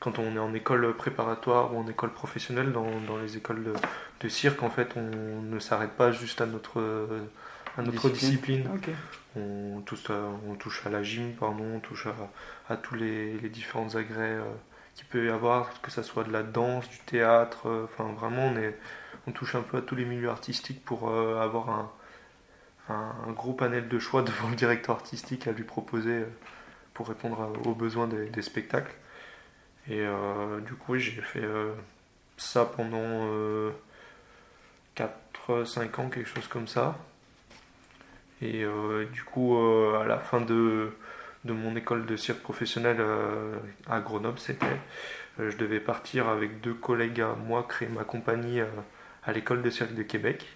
quand 0.00 0.18
on 0.18 0.34
est 0.34 0.40
en 0.40 0.52
école 0.52 0.96
préparatoire 0.96 1.72
ou 1.72 1.78
en 1.78 1.86
école 1.86 2.12
professionnelle, 2.12 2.72
dans, 2.72 3.16
les 3.22 3.36
écoles 3.36 3.72
de, 4.20 4.28
cirque, 4.28 4.62
en 4.64 4.70
fait, 4.70 4.96
on 4.96 5.42
ne 5.42 5.58
s'arrête 5.60 5.92
pas 5.92 6.10
juste 6.10 6.40
à 6.40 6.46
notre, 6.46 6.80
à 7.78 7.82
notre 7.82 8.10
discipline. 8.10 8.68
On, 9.36 9.80
touche 9.80 10.10
à, 10.10 10.18
on 10.48 10.54
touche 10.56 10.84
à 10.86 10.90
la 10.90 11.02
gym, 11.02 11.32
pardon, 11.32 11.64
on 11.76 11.80
touche 11.80 12.06
à, 12.68 12.76
tous 12.76 12.94
les, 12.94 13.38
les, 13.38 13.48
différents 13.48 13.94
agrès 13.94 14.32
euh, 14.32 14.42
qu'il 14.94 15.06
peut 15.06 15.26
y 15.26 15.30
avoir, 15.30 15.80
que 15.80 15.90
ce 15.90 16.02
soit 16.02 16.24
de 16.24 16.32
la 16.32 16.42
danse, 16.42 16.88
du 16.90 16.98
théâtre, 16.98 17.66
euh, 17.66 17.84
enfin 17.84 18.12
vraiment, 18.12 18.48
on, 18.48 18.56
est, 18.58 18.76
on 19.26 19.32
touche 19.32 19.54
un 19.54 19.62
peu 19.62 19.78
à 19.78 19.82
tous 19.82 19.94
les 19.94 20.04
milieux 20.04 20.30
artistiques 20.30 20.84
pour 20.84 21.08
euh, 21.08 21.40
avoir 21.40 21.70
un, 21.70 21.90
un, 22.88 23.32
gros 23.32 23.52
panel 23.52 23.88
de 23.88 23.98
choix 23.98 24.22
devant 24.22 24.48
le 24.48 24.56
directeur 24.56 24.96
artistique 24.96 25.46
à 25.46 25.52
lui 25.52 25.64
proposer 25.64 26.24
pour 26.94 27.08
répondre 27.08 27.52
aux 27.64 27.74
besoins 27.74 28.06
des 28.06 28.42
spectacles. 28.42 28.92
Et 29.88 30.00
euh, 30.00 30.60
du 30.60 30.74
coup, 30.74 30.96
j'ai 30.96 31.20
fait 31.20 31.42
euh, 31.42 31.72
ça 32.36 32.64
pendant 32.64 33.26
4-5 34.96 35.02
euh, 35.50 35.64
ans, 35.98 36.08
quelque 36.08 36.28
chose 36.28 36.46
comme 36.46 36.68
ça. 36.68 36.96
Et 38.40 38.64
du 39.12 39.22
coup, 39.22 39.56
à 39.56 40.04
la 40.04 40.18
fin 40.18 40.40
de, 40.40 40.90
de, 41.44 41.52
mon 41.52 41.76
école 41.76 42.06
de 42.06 42.16
cirque 42.16 42.40
professionnel 42.40 43.00
à 43.88 44.00
Grenoble, 44.00 44.40
c'était, 44.40 44.80
je 45.38 45.56
devais 45.56 45.78
partir 45.78 46.28
avec 46.28 46.60
deux 46.60 46.74
collègues 46.74 47.20
à 47.20 47.36
moi 47.36 47.64
créer 47.68 47.86
ma 47.88 48.02
compagnie 48.02 48.60
à 49.24 49.32
l'école 49.32 49.62
de 49.62 49.70
cirque 49.70 49.94
de 49.94 50.02
Québec. 50.02 50.46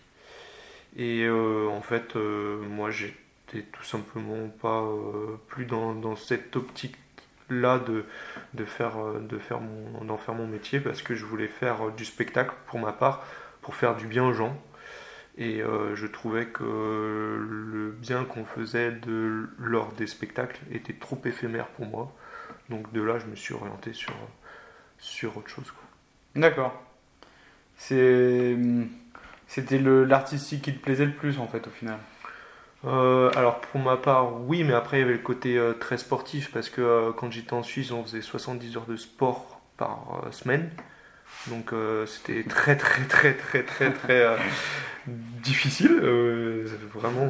Et 0.97 1.29
en 1.29 1.83
fait, 1.83 2.17
moi, 2.17 2.91
j'étais 2.91 3.63
tout 3.71 3.85
simplement 3.85 4.49
pas 4.49 4.83
plus 5.49 5.67
dans, 5.67 5.95
dans 5.95 6.17
cette 6.17 6.57
optique 6.57 6.97
là 7.51 7.79
de, 7.79 8.05
de 8.55 8.65
faire 8.65 8.99
euh, 8.99 9.21
de 9.21 9.39
faire 9.39 9.61
mon 9.61 10.05
d'en 10.05 10.17
faire 10.17 10.35
mon 10.35 10.47
métier 10.47 10.81
parce 10.81 11.03
que 11.03 11.15
je 11.15 11.25
voulais 11.25 11.49
faire 11.49 11.89
euh, 11.89 11.91
du 11.91 12.05
spectacle 12.05 12.55
pour 12.67 12.79
ma 12.79 12.93
part 12.93 13.25
pour 13.63 13.75
faire 13.75 13.97
du 13.97 14.07
bien 14.07 14.25
aux 14.25 14.33
gens. 14.33 14.57
Et 15.39 15.63
euh, 15.63 15.95
je 15.97 16.07
trouvais 16.07 16.47
que 16.47 16.65
le 16.65 17.91
bien 17.91 18.25
qu'on 18.25 18.45
faisait 18.45 18.93
de 18.93 19.49
lors 19.59 19.93
des 19.93 20.07
spectacles 20.07 20.61
était 20.73 20.95
trop 20.95 21.21
éphémère 21.25 21.67
pour 21.69 21.87
moi. 21.87 22.15
Donc 22.71 22.93
de 22.93 23.03
là 23.03 23.19
je 23.19 23.27
me 23.27 23.37
suis 23.37 23.55
orienté 23.55 23.93
sur 23.93 24.15
sur 24.99 25.37
autre 25.37 25.49
chose 25.49 25.73
d'accord 26.35 26.86
c'était 27.77 28.57
l'artistique 29.79 30.63
qui 30.63 30.75
te 30.75 30.79
plaisait 30.79 31.07
le 31.07 31.13
plus 31.13 31.39
en 31.39 31.47
fait 31.47 31.67
au 31.67 31.71
final 31.71 31.99
euh, 32.85 33.31
alors 33.35 33.61
pour 33.61 33.81
ma 33.81 33.97
part, 33.97 34.41
oui, 34.43 34.63
mais 34.63 34.75
après 34.75 34.99
il 34.99 35.01
y 35.01 35.03
avait 35.03 35.15
le 35.15 35.19
côté 35.19 35.59
euh, 35.59 35.73
très 35.73 35.99
sportif 35.99 36.53
parce 36.53 36.69
que 36.69 36.81
euh, 36.81 37.13
quand 37.13 37.31
j'étais 37.33 37.55
en 37.55 37.63
Suisse, 37.63 37.91
on 37.91 38.05
faisait 38.05 38.21
70 38.21 38.77
heures 38.77 38.87
de 38.87 38.97
sport 38.97 39.61
par 39.77 40.23
semaine. 40.31 40.71
Donc 41.49 41.73
c'était 42.07 42.45
très 42.45 42.77
très 42.77 43.05
très 43.05 43.35
très 43.35 43.63
très 43.63 43.93
très 43.93 44.37
difficile. 45.43 46.01
vraiment, 46.95 47.27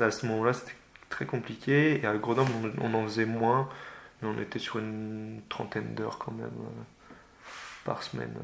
à 0.00 0.10
ce 0.10 0.26
moment-là, 0.26 0.52
c'était 0.52 0.76
très 1.08 1.26
compliqué. 1.26 2.00
Et 2.02 2.06
à 2.06 2.16
Grenoble, 2.16 2.50
on, 2.80 2.94
en 2.94 3.04
faisait 3.04 3.26
moins, 3.26 3.68
mais 4.22 4.28
on 4.28 4.40
était 4.40 4.58
sur 4.58 4.78
une 4.78 5.42
trentaine 5.48 5.94
d'heures 5.94 6.18
quand 6.18 6.32
même 6.32 6.50
par 7.84 8.02
semaine 8.02 8.34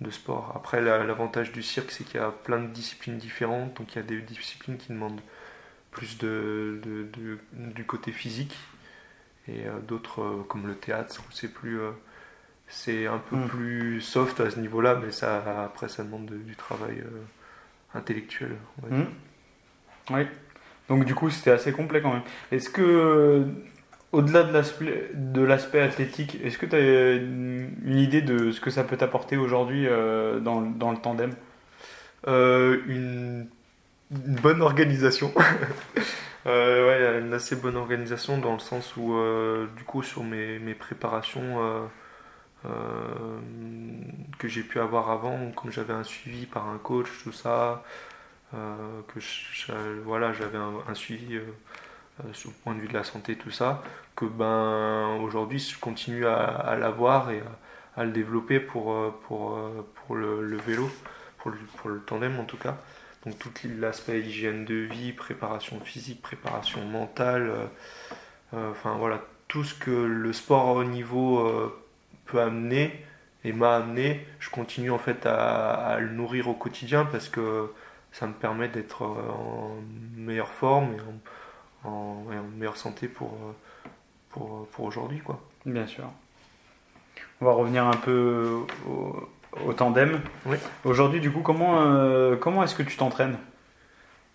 de 0.00 0.10
sport. 0.10 0.52
Après, 0.54 0.80
l'avantage 0.80 1.52
du 1.52 1.62
cirque, 1.62 1.90
c'est 1.90 2.04
qu'il 2.04 2.20
y 2.20 2.22
a 2.22 2.30
plein 2.30 2.60
de 2.60 2.68
disciplines 2.68 3.18
différentes. 3.18 3.74
Donc 3.74 3.94
il 3.94 3.96
y 3.96 3.98
a 3.98 4.02
des 4.02 4.20
disciplines 4.20 4.76
qui 4.76 4.92
demandent 4.92 5.20
plus 5.96 6.18
de, 6.18 6.78
du 7.54 7.84
côté 7.84 8.12
physique 8.12 8.54
et 9.48 9.66
euh, 9.66 9.78
d'autres 9.80 10.22
euh, 10.22 10.44
comme 10.46 10.66
le 10.66 10.74
théâtre 10.74 11.18
où 11.20 11.32
c'est 11.32 11.52
plus 11.52 11.80
euh, 11.80 11.90
c'est 12.68 13.06
un 13.06 13.18
peu 13.18 13.36
hmm. 13.36 13.48
plus 13.48 14.00
soft 14.02 14.40
à 14.40 14.50
ce 14.50 14.60
niveau-là 14.60 15.00
mais 15.02 15.10
ça 15.10 15.64
après 15.64 15.88
ça 15.88 16.04
demande 16.04 16.26
du 16.26 16.54
travail 16.56 17.02
intellectuel 17.94 18.56
hmm. 18.90 19.04
oui 20.10 20.26
donc 20.88 21.04
du 21.04 21.14
coup 21.14 21.30
c'était 21.30 21.52
assez 21.52 21.72
complet 21.72 22.02
quand 22.02 22.12
même 22.12 22.24
est-ce 22.50 22.68
que 22.68 23.46
au-delà 24.16 24.42
de 24.42 25.42
l'aspect 25.42 25.80
athlétique 25.80 26.38
est-ce 26.42 26.58
que 26.58 26.66
tu 26.66 26.76
as 26.76 27.12
une, 27.12 27.98
idée 27.98 28.22
de 28.22 28.50
ce 28.52 28.60
que 28.60 28.70
ça 28.70 28.84
peut 28.84 28.96
t'apporter 28.96 29.36
aujourd'hui 29.36 29.86
dans, 30.42 30.60
dans, 30.62 30.90
le 30.90 30.98
tandem? 30.98 31.34
Une 32.26 33.46
une 34.10 34.36
bonne 34.36 34.62
organisation. 34.62 35.32
euh, 36.46 36.86
ouais, 36.86 37.20
une 37.20 37.32
assez 37.34 37.56
bonne 37.56 37.76
organisation 37.76 38.38
dans 38.38 38.52
le 38.52 38.58
sens 38.58 38.96
où, 38.96 39.14
euh, 39.14 39.66
du 39.76 39.84
coup, 39.84 40.02
sur 40.02 40.22
mes, 40.22 40.74
préparations 40.74 41.62
euh, 41.62 41.86
euh, 42.66 43.38
que 44.38 44.48
j'ai 44.48 44.62
pu 44.62 44.80
avoir 44.80 45.10
avant, 45.10 45.50
comme 45.52 45.72
j'avais 45.72 45.92
un 45.92 46.04
suivi 46.04 46.46
par 46.46 46.68
un 46.68 46.78
coach, 46.78 47.08
tout 47.22 47.32
ça, 47.32 47.82
que 48.52 49.20
j'avais 49.20 50.58
un, 50.58 50.94
suivi 50.94 51.38
sur 52.32 52.50
le 52.50 52.56
point 52.62 52.74
de 52.74 52.80
vue 52.80 52.88
de 52.88 52.94
la 52.94 53.04
santé, 53.04 53.36
tout 53.36 53.50
ça, 53.50 53.82
que 54.16 54.24
ben 54.24 55.18
aujourd'hui 55.22 55.58
je 55.58 55.78
continue 55.78 56.26
à, 56.26 56.76
l'avoir 56.80 57.30
et 57.30 57.42
à, 57.96 58.04
le 58.04 58.10
développer 58.10 58.60
pour, 58.60 58.94
pour, 59.22 59.58
pour 59.94 60.16
le, 60.16 60.56
vélo, 60.56 60.90
pour 61.38 61.50
le, 61.90 62.00
tandem 62.00 62.40
en 62.40 62.44
tout 62.44 62.56
cas. 62.56 62.76
Donc 63.26 63.40
tout 63.40 63.50
l'aspect 63.76 64.20
hygiène 64.20 64.64
de 64.64 64.74
vie, 64.74 65.12
préparation 65.12 65.80
physique, 65.80 66.22
préparation 66.22 66.84
mentale, 66.84 67.50
euh, 67.50 67.66
euh, 68.54 68.70
enfin 68.70 68.94
voilà, 68.94 69.20
tout 69.48 69.64
ce 69.64 69.74
que 69.74 69.90
le 69.90 70.32
sport 70.32 70.68
haut 70.68 70.84
niveau 70.84 71.40
euh, 71.40 71.76
peut 72.26 72.40
amener 72.40 73.04
et 73.42 73.52
m'a 73.52 73.76
amené, 73.76 74.24
je 74.38 74.48
continue 74.48 74.92
en 74.92 74.98
fait 74.98 75.26
à, 75.26 75.98
le 75.98 76.10
nourrir 76.10 76.48
au 76.48 76.54
quotidien 76.54 77.04
parce 77.04 77.28
que 77.28 77.72
ça 78.12 78.28
me 78.28 78.32
permet 78.32 78.68
d'être 78.68 79.02
en 79.02 79.76
meilleure 80.16 80.52
forme 80.52 80.94
et 80.94 81.88
en, 81.88 82.24
meilleure 82.56 82.76
santé 82.76 83.08
pour, 83.08 83.36
pour, 84.36 84.66
pour 84.72 84.84
aujourd'hui. 84.84 85.20
quoi. 85.20 85.40
Bien 85.64 85.86
sûr. 85.86 86.04
On 87.40 87.46
va 87.46 87.52
revenir 87.52 87.84
un 87.84 87.96
peu 87.96 88.64
au, 88.88 89.28
au 89.64 89.72
tandem. 89.72 90.20
Oui. 90.46 90.56
Aujourd'hui, 90.84 91.20
du 91.20 91.30
coup, 91.30 91.40
comment, 91.40 91.82
euh, 91.82 92.36
comment 92.36 92.62
est-ce 92.62 92.74
que 92.74 92.82
tu 92.82 92.96
t'entraînes? 92.96 93.36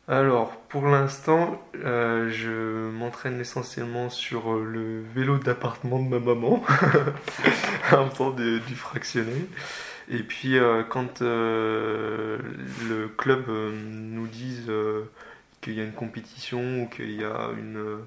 Alors, 0.08 0.52
pour 0.70 0.88
l'instant, 0.88 1.62
euh, 1.76 2.30
je 2.30 2.90
m'entraîne 2.90 3.40
essentiellement 3.40 4.10
sur 4.10 4.52
euh, 4.52 4.64
le 4.64 5.02
vélo 5.16 5.38
d'appartement 5.38 6.00
de 6.00 6.10
ma 6.10 6.20
maman, 6.20 6.64
un 7.92 8.08
temps 8.08 8.32
du 8.32 8.76
fractionné. 8.76 9.48
Et 10.10 10.24
puis, 10.24 10.58
quand 10.90 11.22
le 11.22 13.08
club 13.18 13.46
nous 13.48 14.28
dit 14.28 14.66
qu'il 15.62 15.74
y 15.74 15.80
a 15.80 15.84
une 15.86 15.94
compétition 15.94 16.82
ou 16.82 16.88
qu'il 16.88 17.12
y 17.12 17.24
a 17.24 17.52
une, 17.58 18.00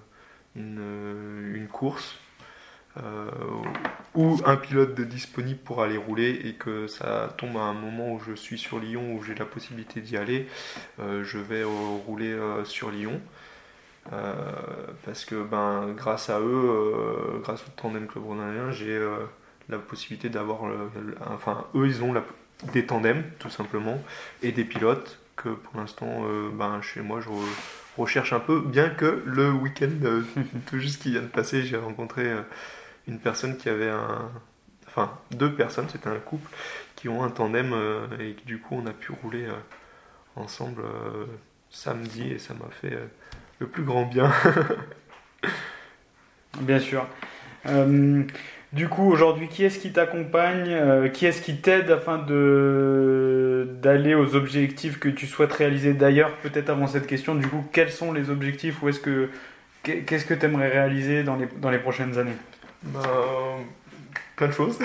une, 0.57 1.53
une 1.55 1.69
course, 1.69 2.19
euh, 3.03 3.29
ou 4.15 4.39
un 4.45 4.55
pilote 4.55 5.01
disponible 5.01 5.59
pour 5.59 5.83
aller 5.83 5.97
rouler 5.97 6.43
et 6.45 6.53
que 6.53 6.87
ça 6.87 7.35
tombe 7.37 7.57
à 7.57 7.63
un 7.63 7.73
moment 7.73 8.13
où 8.13 8.21
je 8.21 8.35
suis 8.35 8.57
sur 8.57 8.79
Lyon, 8.79 9.17
où 9.17 9.25
j'ai 9.25 9.35
la 9.35 9.47
possibilité 9.47 10.01
d'y 10.01 10.17
aller, 10.17 10.47
euh, 11.01 11.25
je 11.25 11.39
vais 11.39 11.65
rouler 11.65 12.31
euh, 12.31 12.65
sur 12.65 12.91
Lyon. 12.91 13.21
parce 15.05 15.25
que 15.25 15.43
ben, 15.43 15.93
grâce 15.97 16.31
à 16.31 16.39
eux, 16.41 17.41
grâce 17.43 17.63
au 17.63 17.71
Tandem 17.75 18.07
Club 18.07 18.25
Rhône 18.25 18.71
j'ai 18.71 19.01
la 19.69 19.79
possibilité 19.79 20.29
d'avoir, 20.29 20.61
enfin 21.27 21.65
eux 21.75 21.87
ils 21.89 22.03
ont 22.05 22.15
des 22.73 22.87
tandems 22.87 23.25
tout 23.39 23.51
simplement 23.51 23.99
et 24.43 24.53
des 24.53 24.65
pilotes 24.65 25.19
que 25.37 25.49
pour 25.49 25.81
l'instant, 25.81 26.27
ben, 26.53 26.81
chez 26.83 27.01
moi 27.01 27.21
je 27.21 27.31
recherche 27.97 28.33
un 28.33 28.41
peu, 28.41 28.61
bien 28.61 28.91
que 28.91 29.23
le 29.27 29.51
week-end 29.53 29.91
tout 30.67 30.79
juste 30.79 31.03
qui 31.03 31.11
vient 31.11 31.23
de 31.23 31.27
passer, 31.27 31.63
j'ai 31.63 31.77
rencontré 31.77 32.31
une 33.07 33.19
personne 33.19 33.57
qui 33.57 33.69
avait 33.69 33.91
un, 33.91 34.31
enfin 34.87 35.19
deux 35.31 35.55
personnes, 35.55 35.89
c'était 35.91 36.09
un 36.09 36.19
couple 36.19 36.51
qui 36.97 37.09
ont 37.09 37.23
un 37.23 37.31
tandem 37.31 37.75
et 38.19 38.37
du 38.47 38.59
coup 38.59 38.77
on 38.77 38.87
a 38.87 38.93
pu 38.93 39.13
rouler 39.13 39.47
ensemble 40.37 40.83
samedi 41.71 42.31
et 42.31 42.39
ça 42.39 42.55
m'a 42.55 42.71
fait 42.81 42.99
le 43.59 43.67
plus 43.67 43.85
grand 43.85 44.07
bien. 44.07 44.33
Bien 46.61 46.79
sûr. 46.79 47.07
Euh, 48.75 48.77
du 48.77 48.89
coup, 48.89 49.11
aujourd'hui, 49.11 49.49
qui 49.49 49.65
est-ce 49.65 49.79
qui 49.79 49.93
t'accompagne 49.93 50.69
euh, 50.71 51.09
Qui 51.09 51.27
est-ce 51.27 51.43
qui 51.43 51.57
t'aide 51.57 51.91
afin 51.91 52.19
de 52.19 53.69
d'aller 53.83 54.15
aux 54.15 54.35
objectifs 54.35 54.99
que 54.99 55.09
tu 55.09 55.27
souhaites 55.27 55.53
réaliser 55.53 55.95
D'ailleurs, 55.95 56.33
peut-être 56.37 56.71
avant 56.71 56.87
cette 56.87 57.07
question, 57.07 57.35
du 57.35 57.47
coup, 57.47 57.65
quels 57.73 57.93
sont 57.93 58.13
les 58.13 58.31
objectifs 58.31 58.83
ou 58.83 58.89
est-ce 58.89 59.01
que 59.01 59.31
qu'est-ce 59.83 60.25
que 60.25 60.35
tu 60.35 60.47
aimerais 60.47 60.69
réaliser 60.69 61.23
dans 61.23 61.37
les, 61.37 61.47
dans 61.61 61.71
les 61.71 61.79
prochaines 61.79 62.19
années? 62.19 62.37
Bah, 62.83 63.01
Plein 64.37 64.49
de 64.49 64.53
choses. 64.53 64.79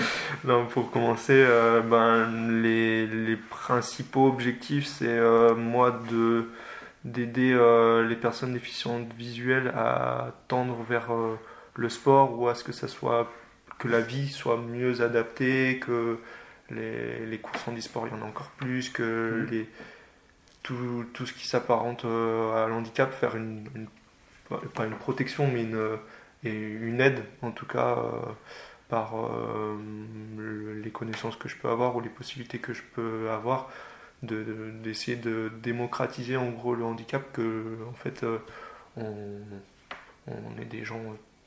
pour 0.70 0.90
commencer, 0.90 1.32
euh, 1.34 1.80
ben, 1.80 2.60
les, 2.60 3.06
les, 3.06 3.36
principaux 3.36 4.26
objectifs, 4.26 4.86
c'est 4.86 5.20
moi 5.54 6.00
de 6.10 6.48
d'aider 7.04 7.52
euh, 7.52 8.06
les 8.06 8.16
personnes 8.16 8.52
déficientes 8.52 9.12
visuelles 9.16 9.72
à 9.76 10.32
tendre 10.48 10.76
vers 10.88 11.12
euh, 11.12 11.38
le 11.80 11.88
sport 11.88 12.38
ou 12.38 12.48
à 12.48 12.54
ce 12.54 12.64
que 12.64 12.72
ça 12.72 12.88
soit 12.88 13.30
que 13.78 13.88
la 13.88 14.00
vie 14.00 14.28
soit 14.28 14.58
mieux 14.58 15.00
adaptée, 15.00 15.80
que 15.80 16.18
les, 16.70 17.24
les 17.26 17.38
courses 17.38 17.66
en 17.66 17.76
e-sport 17.76 18.06
il 18.06 18.16
y 18.16 18.20
en 18.20 18.22
a 18.22 18.28
encore 18.28 18.50
plus, 18.58 18.90
que 18.90 19.46
les, 19.50 19.68
tout, 20.62 21.06
tout, 21.14 21.26
ce 21.26 21.32
qui 21.32 21.46
s'apparente 21.46 22.04
euh, 22.04 22.64
à 22.64 22.68
l'handicap, 22.68 23.12
faire 23.12 23.36
une, 23.36 23.64
pas 24.74 24.84
une 24.84 24.96
protection 24.96 25.48
mais 25.50 25.62
une, 25.62 25.98
et 26.44 26.52
une 26.52 27.00
aide 27.00 27.22
en 27.42 27.50
tout 27.50 27.66
cas 27.66 27.96
par 28.88 29.14
les 30.82 30.90
connaissances 30.90 31.36
que 31.36 31.48
je 31.48 31.56
peux 31.56 31.68
avoir 31.68 31.96
ou 31.96 32.00
les 32.00 32.08
possibilités 32.08 32.58
que 32.58 32.72
je 32.72 32.82
peux 32.94 33.30
avoir 33.30 33.70
d'essayer 34.22 35.16
de, 35.16 35.50
démocratiser 35.62 36.36
en 36.36 36.50
gros 36.50 36.74
le 36.74 36.84
handicap, 36.84 37.22
que 37.32 37.78
en 37.88 37.94
fait 37.94 38.22
euh, 38.22 38.38
on, 38.96 39.40
on, 40.26 40.60
est 40.60 40.66
des 40.66 40.84
gens 40.84 41.00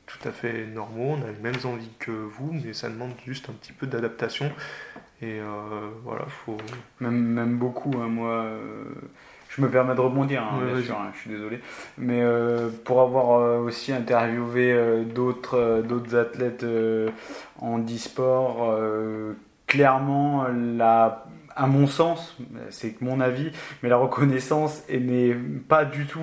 tout 0.06 0.28
à 0.28 0.32
fait 0.32 0.66
normaux, 0.66 1.16
on 1.18 1.22
a 1.22 1.30
les 1.30 1.42
mêmes 1.42 1.60
envies 1.64 1.90
que 1.98 2.10
vous, 2.10 2.52
mais 2.52 2.72
ça 2.72 2.88
demande 2.88 3.12
juste 3.26 3.48
un 3.48 3.52
petit 3.52 3.72
peu 3.72 3.86
d'adaptation. 3.86 4.50
Et 5.22 5.40
euh, 5.40 5.90
voilà, 6.04 6.26
faut. 6.26 6.56
Même, 7.00 7.14
même 7.14 7.56
beaucoup, 7.56 7.92
hein, 8.00 8.08
moi. 8.08 8.30
Euh, 8.30 8.58
je 9.48 9.62
me 9.62 9.70
permets 9.70 9.94
de 9.94 10.00
rebondir, 10.00 10.42
hein, 10.42 10.58
bien 10.66 10.82
sûr, 10.82 10.96
hein, 10.96 11.12
je 11.14 11.20
suis 11.20 11.30
désolé. 11.30 11.60
Mais 11.96 12.24
pour 12.84 13.00
avoir 13.02 13.60
aussi 13.60 13.92
interviewé 13.92 15.04
d'autres 15.04 15.80
d'autres 15.86 16.16
athlètes 16.16 16.66
en 17.60 17.78
e-sport, 17.78 18.76
clairement, 19.68 20.48
la 20.48 21.24
à 21.56 21.66
mon 21.66 21.86
sens, 21.86 22.36
c'est 22.70 23.00
mon 23.00 23.20
avis, 23.20 23.50
mais 23.82 23.88
la 23.88 23.96
reconnaissance 23.96 24.82
n'est 24.88 25.34
pas 25.68 25.84
du 25.84 26.06
tout 26.06 26.22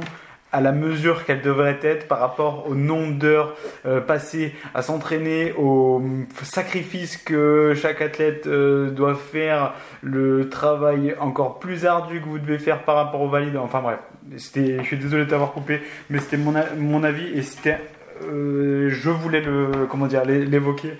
à 0.51 0.59
la 0.59 0.71
mesure 0.71 1.25
qu'elle 1.25 1.41
devrait 1.41 1.79
être 1.81 2.07
par 2.07 2.19
rapport 2.19 2.67
au 2.67 2.75
nombre 2.75 3.13
d'heures 3.13 3.55
euh, 3.85 4.01
passées 4.01 4.53
à 4.73 4.81
s'entraîner, 4.81 5.53
au 5.57 6.01
sacrifice 6.43 7.17
que 7.17 7.73
chaque 7.75 8.01
athlète 8.01 8.47
euh, 8.47 8.89
doit 8.89 9.15
faire, 9.15 9.73
le 10.01 10.49
travail 10.49 11.15
encore 11.19 11.59
plus 11.59 11.85
ardu 11.85 12.19
que 12.19 12.25
vous 12.25 12.39
devez 12.39 12.57
faire 12.57 12.83
par 12.83 12.95
rapport 12.95 13.21
aux 13.21 13.29
valides. 13.29 13.55
Enfin 13.55 13.81
bref, 13.81 13.99
je 14.31 14.83
suis 14.83 14.97
désolé 14.97 15.25
de 15.25 15.29
t'avoir 15.29 15.53
coupé, 15.53 15.81
mais 16.09 16.19
c'était 16.19 16.37
mon, 16.37 16.53
mon 16.77 17.03
avis 17.03 17.27
et 17.27 17.43
c'était, 17.43 17.79
euh, 18.25 18.89
je 18.89 19.09
voulais 19.09 19.41
le, 19.41 19.87
comment 19.89 20.07
dire, 20.07 20.25
l'évoquer 20.25 20.93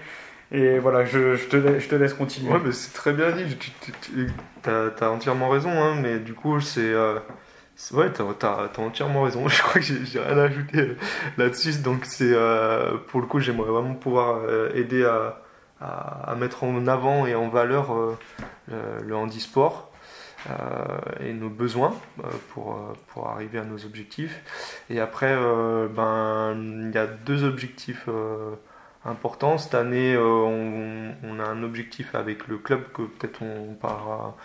et 0.54 0.80
voilà, 0.80 1.06
je, 1.06 1.36
te, 1.47 1.80
je 1.80 1.88
te, 1.88 1.95
laisse 1.95 2.13
continuer. 2.13 2.52
Ouais, 2.52 2.60
mais 2.63 2.73
c'est 2.73 2.93
très 2.93 3.13
bien 3.13 3.32
dit. 3.32 3.58
Tu 3.82 4.69
as, 4.69 5.10
entièrement 5.10 5.47
raison, 5.47 5.71
hein, 5.71 5.95
mais 6.02 6.19
du 6.19 6.34
coup, 6.34 6.60
c'est. 6.60 6.93
Ouais, 7.91 8.12
t'as 8.12 8.24
as, 8.48 8.80
entièrement 8.80 9.24
raison. 9.24 9.48
Je 9.50 9.62
crois 9.62 9.82
que 9.82 9.88
j'ai 9.88 10.20
rien 10.20 10.38
à 10.38 10.44
ajouter 10.44 10.80
euh, 10.80 10.96
là-dessus. 11.38 11.80
Donc, 11.82 12.06
c'est. 12.06 12.32
Euh, 12.32 12.98
pour 13.08 13.22
le 13.22 13.28
coup, 13.28 13.39
j'aimerais 13.39 13.72
vraiment 13.72 13.96
pouvoir 13.96 14.41
euh, 14.46 14.72
aider 14.76 15.04
à, 15.04 15.41
à, 15.82 16.36
mettre 16.36 16.63
en 16.63 16.88
avant 16.88 17.26
et 17.26 17.34
en 17.34 17.50
valeur 17.50 17.94
le, 18.67 18.76
le, 19.04 19.15
handisport. 19.15 19.91
et 21.20 21.34
nos 21.34 21.50
besoins 21.50 21.96
pour, 22.50 22.78
pour 23.08 23.30
arriver 23.30 23.58
à 23.58 23.63
nos 23.63 23.84
objectifs. 23.84 24.41
Et 24.91 25.00
après, 25.00 25.36
ben, 25.89 26.56
il 26.56 26.91
y 26.94 26.98
a 27.00 27.08
deux 27.08 27.44
objectifs 27.44 28.08
important. 29.06 29.58
Cette 29.58 29.74
année, 29.74 30.15
on, 30.17 31.39
a 31.39 31.44
un 31.44 31.63
objectif 31.63 32.13
avec 32.13 32.48
le 32.48 32.60
club 32.60 32.84
que 32.94 33.02
peut-être 33.02 33.41
on 33.41 33.74
parlera 33.74 34.36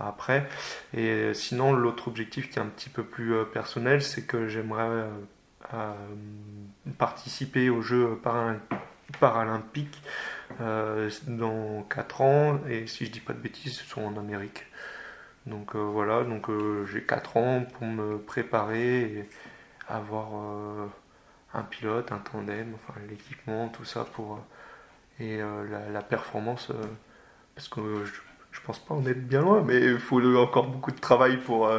après. 0.00 0.48
Et 0.94 1.34
sinon, 1.34 1.72
l'autre 1.72 2.08
objectif 2.08 2.50
qui 2.50 2.58
est 2.58 2.62
un 2.62 2.66
petit 2.66 2.90
peu 2.90 3.04
plus 3.04 3.34
euh, 3.34 3.44
personnel, 3.44 4.02
c'est 4.02 4.22
que 4.22 4.48
j'aimerais 4.48 5.08
participer 6.96 7.68
aux 7.68 7.82
Jeux 7.82 8.18
paralympiques 9.20 10.02
dans 11.26 11.82
4 11.90 12.20
ans. 12.22 12.60
Et 12.68 12.86
si 12.86 13.06
je 13.06 13.10
dis 13.10 13.20
pas 13.20 13.34
de 13.34 13.40
bêtises, 13.40 13.74
ce 13.74 13.84
sont 13.84 14.02
en 14.02 14.16
Amérique. 14.16 14.66
Donc 15.46 15.76
voilà, 15.76 16.24
donc 16.24 16.48
j'ai 16.86 17.02
4 17.02 17.36
ans 17.36 17.66
pour 17.74 17.86
me 17.86 18.18
préparer 18.18 19.00
et 19.00 19.28
avoir 19.88 20.28
un 21.54 21.62
pilote, 21.62 22.12
un 22.12 22.18
tandem, 22.18 22.74
enfin 22.74 22.94
l'équipement, 23.08 23.68
tout 23.68 23.84
ça 23.84 24.04
pour 24.04 24.34
euh, 24.34 24.38
et 25.20 25.42
euh, 25.42 25.90
la, 25.90 26.02
performance, 26.02 26.70
euh, 26.70 26.80
parce 27.54 27.68
que 27.68 28.04
je, 28.04 28.20
pense 28.62 28.78
pas 28.78 28.94
en 28.94 29.04
être 29.06 29.26
bien 29.26 29.42
loin, 29.42 29.62
mais 29.62 29.80
il 29.80 29.98
faut 29.98 30.20
encore 30.36 30.68
beaucoup 30.68 30.92
de 30.92 31.00
travail 31.00 31.38
pour 31.38 31.70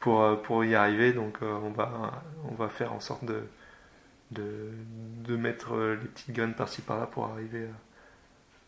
pour, 0.00 0.42
pour 0.42 0.64
y 0.64 0.74
arriver, 0.74 1.12
donc 1.12 1.38
on 1.42 1.70
va 1.70 2.22
on 2.50 2.54
va 2.54 2.68
faire 2.68 2.92
en 2.92 3.00
sorte 3.00 3.24
de 3.24 5.36
mettre 5.36 5.76
les 5.76 6.08
petites 6.08 6.32
graines 6.32 6.54
par-ci 6.54 6.82
par-là 6.82 7.06
pour 7.06 7.26
arriver 7.26 7.66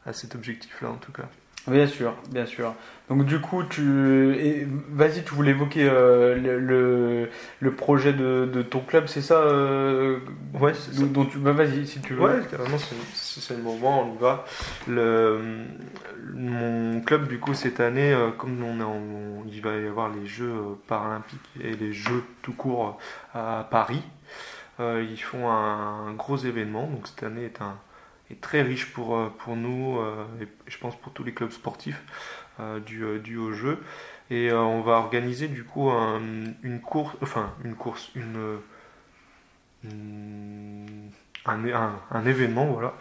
à 0.07 0.13
cet 0.13 0.35
objectif-là 0.35 0.91
en 0.91 0.97
tout 0.97 1.13
cas. 1.13 1.29
Bien 1.67 1.87
sûr, 1.87 2.15
bien 2.31 2.45
sûr. 2.45 2.75
Donc 3.09 3.25
du 3.25 3.41
coup, 3.41 3.63
tu, 3.65 4.67
vas-y, 4.91 5.23
tu 5.25 5.35
voulais 5.35 5.51
évoquer 5.51 5.89
euh, 5.91 6.35
le, 6.37 7.29
le, 7.61 7.75
projet 7.75 8.13
de, 8.13 8.49
de, 8.51 8.63
ton 8.63 8.81
club, 8.81 9.07
c'est 9.07 9.23
ça 9.23 9.41
euh, 9.41 10.19
Ouais, 10.59 10.73
c'est 10.75 10.95
ça. 10.95 11.05
tu, 11.31 11.39
bah, 11.39 11.53
vas-y, 11.53 11.87
si 11.87 12.01
tu 12.01 12.15
veux. 12.15 12.23
Ouais, 12.23 12.41
carrément, 12.51 12.77
c'est 12.79 13.57
le 13.57 13.63
moment, 13.63 14.03
on 14.03 14.15
y 14.15 14.19
va. 14.19 14.45
Le, 14.89 15.41
mon 16.35 17.01
club, 17.03 17.29
du 17.29 17.39
coup, 17.39 17.55
cette 17.55 17.81
année, 17.81 18.13
euh, 18.13 18.31
comme 18.31 18.63
on, 18.63 18.81
est 18.81 19.55
il 19.55 19.61
va 19.61 19.77
y 19.77 19.87
avoir 19.87 20.11
les 20.11 20.27
Jeux 20.27 20.55
paralympiques 20.87 21.51
et 21.63 21.75
les 21.77 21.93
Jeux 21.93 22.25
tout 22.43 22.55
court 22.55 22.99
à 23.35 23.67
Paris, 23.71 24.03
ils 24.81 25.21
font 25.21 25.51
un 25.51 26.13
gros 26.13 26.37
événement. 26.37 26.87
Donc 26.87 27.07
cette 27.07 27.23
année 27.23 27.45
est 27.45 27.61
un 27.61 27.77
est 28.31 28.41
très 28.41 28.63
riche 28.63 28.93
pour, 28.93 29.17
euh, 29.17 29.29
pour 29.39 29.57
nous 29.57 29.99
euh, 29.99 30.25
et 30.41 30.49
je 30.67 30.79
pense 30.79 30.97
pour 30.97 31.13
tous 31.13 31.25
les 31.25 31.33
clubs 31.33 31.51
sportifs 31.51 32.03
euh, 32.61 32.81
du, 32.81 33.05
du 33.21 33.37
haut 33.37 33.53
jeu. 33.53 33.79
Et 34.31 34.51
on 34.53 34.81
va 34.81 34.93
organiser 34.95 35.49
du 35.49 35.65
coup 35.65 35.91
une 35.91 36.81
course, 36.81 37.15
enfin 37.21 37.53
une 37.63 37.75
course, 37.75 38.11
une, 38.15 38.59
un, 41.45 41.93
un, 42.11 42.25
événement 42.25 42.65
voilà, 42.65 42.95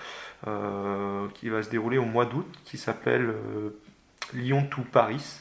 qui 1.34 1.48
va 1.48 1.64
se 1.64 1.70
dérouler 1.70 1.98
au 1.98 2.04
mois 2.04 2.26
d'août 2.26 2.46
qui 2.66 2.78
s'appelle 2.78 3.34
Lyon 4.34 4.68
to 4.70 4.82
Paris. 4.82 5.40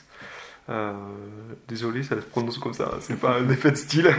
désolé, 1.67 2.05
ça 2.05 2.15
se 2.15 2.27
prononce 2.27 2.59
comme 2.59 2.75
ça, 2.75 2.99
c'est 3.01 3.19
pas 3.19 3.41
un 3.41 3.49
effet 3.51 3.73
de 3.73 3.77
style. 3.77 4.15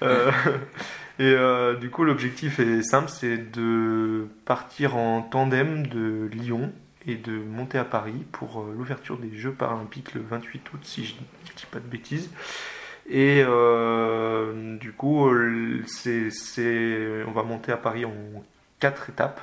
Et 1.18 1.24
euh, 1.24 1.76
du 1.76 1.90
coup, 1.90 2.04
l'objectif 2.04 2.60
est 2.60 2.82
simple, 2.82 3.08
c'est 3.08 3.38
de 3.38 4.28
partir 4.44 4.96
en 4.96 5.22
tandem 5.22 5.86
de 5.86 6.28
Lyon 6.30 6.72
et 7.06 7.14
de 7.14 7.38
monter 7.38 7.78
à 7.78 7.84
Paris 7.84 8.24
pour 8.32 8.60
euh, 8.60 8.74
l'ouverture 8.76 9.16
des 9.16 9.34
Jeux 9.34 9.52
paralympiques 9.52 10.12
le 10.14 10.20
28 10.20 10.72
août, 10.72 10.80
si 10.82 11.06
je 11.06 11.14
ne 11.14 11.20
dis 11.56 11.66
pas 11.70 11.78
de 11.78 11.86
bêtises. 11.86 12.30
Et 13.08 13.42
euh, 13.46 14.76
du 14.76 14.92
coup, 14.92 15.30
c'est, 15.86 16.28
on 17.26 17.30
va 17.30 17.44
monter 17.44 17.72
à 17.72 17.76
Paris 17.76 18.04
en 18.04 18.12
quatre 18.78 19.08
étapes 19.08 19.40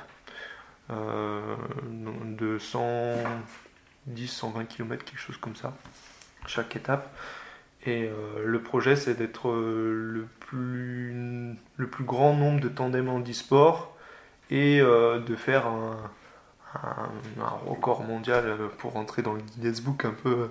de 0.90 2.58
110, 2.58 4.28
120 4.28 4.64
km, 4.66 5.04
quelque 5.04 5.18
chose 5.18 5.38
comme 5.38 5.56
ça, 5.56 5.74
chaque 6.46 6.76
étape. 6.76 7.10
Et 7.86 8.04
euh, 8.04 8.44
le 8.44 8.62
projet, 8.62 8.96
c'est 8.96 9.14
d'être 9.14 9.48
euh, 9.50 9.92
le, 9.92 10.26
plus, 11.86 12.04
grand 12.04 12.34
nombre 12.34 12.60
de 12.60 12.68
tandems 12.68 13.08
en 13.08 13.20
e-sport 13.20 13.96
et 14.50 14.80
euh, 14.80 15.18
de 15.18 15.36
faire 15.36 15.66
un, 15.66 15.98
record 17.66 18.02
mondial 18.02 18.56
pour 18.78 18.92
rentrer 18.94 19.22
dans 19.22 19.34
le 19.34 19.40
Guinness 19.40 19.80
Book 19.80 20.04
un 20.04 20.10
peu. 20.10 20.50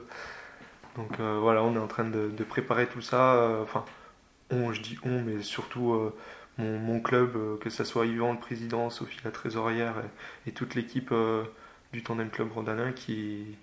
Donc 0.96 1.19
voilà, 1.19 1.63
on 1.63 1.76
est 1.76 1.80
en 1.80 1.88
train 1.88 2.06
de, 2.06 2.43
préparer 2.43 2.88
tout 2.88 3.02
ça. 3.02 3.60
Enfin, 3.62 3.84
on, 4.50 4.72
je 4.72 4.82
dis 4.82 4.98
on, 5.04 5.22
mais 5.22 5.41
surtout 5.41 6.12
mon, 6.58 7.02
club, 7.02 7.60
que 7.60 7.69
ce 7.69 7.84
soit 7.84 8.06
Yvan 8.06 8.34
le 8.34 8.39
président, 8.39 8.89
Sophie 8.89 9.19
la 9.26 9.32
trésorière 9.32 9.96
et, 10.48 10.54
toute 10.54 10.76
l'équipe 10.76 11.13
du 11.91 12.04
Tandem 12.04 12.30
Club 12.30 12.54
Rodanin 12.54 12.93
qui, 12.93 13.58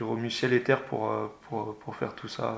remue 0.00 0.30
ciel 0.30 0.52
et 0.52 0.64
terre 0.64 0.82
pour 0.82 1.94
faire 1.96 2.16
tout 2.16 2.28
ça, 2.28 2.56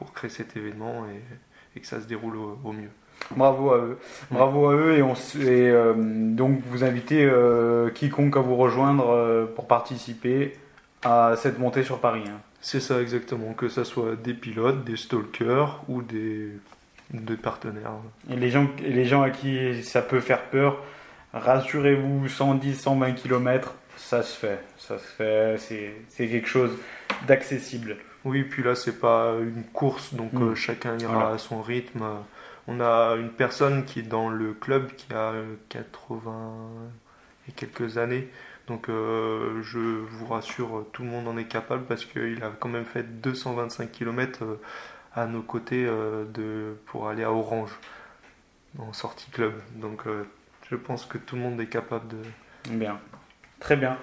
pour 0.00 0.12
créer 0.12 0.30
cet 0.30 0.56
événement 0.56 1.04
et, 1.06 1.78
et 1.78 1.80
que 1.80 1.86
ça 1.86 2.00
se 2.00 2.06
déroule 2.06 2.36
au 2.64 2.72
mieux. 2.72 2.90
Bravo 3.36 3.72
à 3.72 3.78
eux. 3.78 3.98
Bravo 4.30 4.68
à 4.70 4.74
eux 4.74 4.98
et, 4.98 5.02
on, 5.02 5.14
euh, 5.36 5.94
donc 5.96 6.60
vous 6.66 6.82
invitez 6.82 7.24
euh, 7.24 7.90
quiconque 7.90 8.36
à 8.36 8.40
vous 8.40 8.56
rejoindre 8.56 9.10
euh, 9.10 9.46
pour 9.46 9.66
participer 9.66 10.56
à 11.02 11.34
cette 11.36 11.58
montée 11.58 11.84
sur 11.84 12.00
Paris. 12.00 12.24
Hein. 12.26 12.40
C'est 12.60 12.80
ça 12.80 13.00
exactement, 13.00 13.52
que 13.52 13.68
ce 13.68 13.84
soit 13.84 14.16
des 14.16 14.34
pilotes, 14.34 14.84
des 14.84 14.96
stalkers 14.96 15.80
ou 15.88 16.02
des, 16.02 16.48
des 17.12 17.36
partenaires. 17.36 17.92
Et 18.30 18.36
les, 18.36 18.50
gens, 18.50 18.68
et 18.84 18.90
les 18.90 19.04
gens 19.04 19.22
à 19.22 19.30
qui 19.30 19.82
ça 19.82 20.02
peut 20.02 20.20
faire 20.20 20.42
peur, 20.42 20.82
rassurez-vous, 21.32 22.28
110, 22.28 22.74
120 22.74 23.12
km, 23.12 23.74
ça 23.96 24.22
se 24.22 24.36
fait. 24.36 24.58
Ça 24.76 24.98
se 24.98 25.04
fait, 25.04 25.94
c'est 26.08 26.28
quelque 26.28 26.48
chose 26.48 26.76
d'accessible. 27.26 27.96
Oui, 28.24 28.44
puis 28.44 28.62
là, 28.62 28.74
c'est 28.74 29.00
pas 29.00 29.36
une 29.40 29.64
course, 29.64 30.14
donc 30.14 30.32
mm. 30.32 30.54
chacun 30.54 30.98
ira 30.98 31.32
à 31.32 31.38
son 31.38 31.62
rythme. 31.62 32.04
On 32.68 32.80
a 32.80 33.16
une 33.16 33.30
personne 33.30 33.84
qui 33.84 34.00
est 34.00 34.08
dans 34.08 34.28
le 34.28 34.52
club 34.52 34.92
qui 34.94 35.12
a 35.12 35.32
80 35.70 36.52
et 37.48 37.52
quelques 37.52 37.98
années. 37.98 38.28
Donc 38.70 38.88
euh, 38.88 39.60
je 39.62 39.78
vous 39.78 40.26
rassure, 40.26 40.86
tout 40.92 41.02
le 41.02 41.08
monde 41.08 41.26
en 41.26 41.36
est 41.36 41.48
capable 41.48 41.84
parce 41.86 42.04
qu'il 42.04 42.40
a 42.44 42.52
quand 42.60 42.68
même 42.68 42.84
fait 42.84 43.02
225 43.02 43.90
km 43.90 44.44
euh, 44.44 44.60
à 45.12 45.26
nos 45.26 45.42
côtés 45.42 45.84
euh, 45.86 46.24
de, 46.26 46.76
pour 46.86 47.08
aller 47.08 47.24
à 47.24 47.32
Orange 47.32 47.72
en 48.78 48.92
sortie 48.92 49.28
club. 49.32 49.54
Donc 49.74 50.04
je 50.70 50.76
pense 50.76 51.04
que 51.04 51.18
tout 51.18 51.34
le 51.34 51.42
monde 51.42 51.60
est 51.60 51.66
capable 51.66 52.06
de... 52.06 52.18
Bien, 52.70 53.00
très 53.58 53.74
bien. 53.74 53.98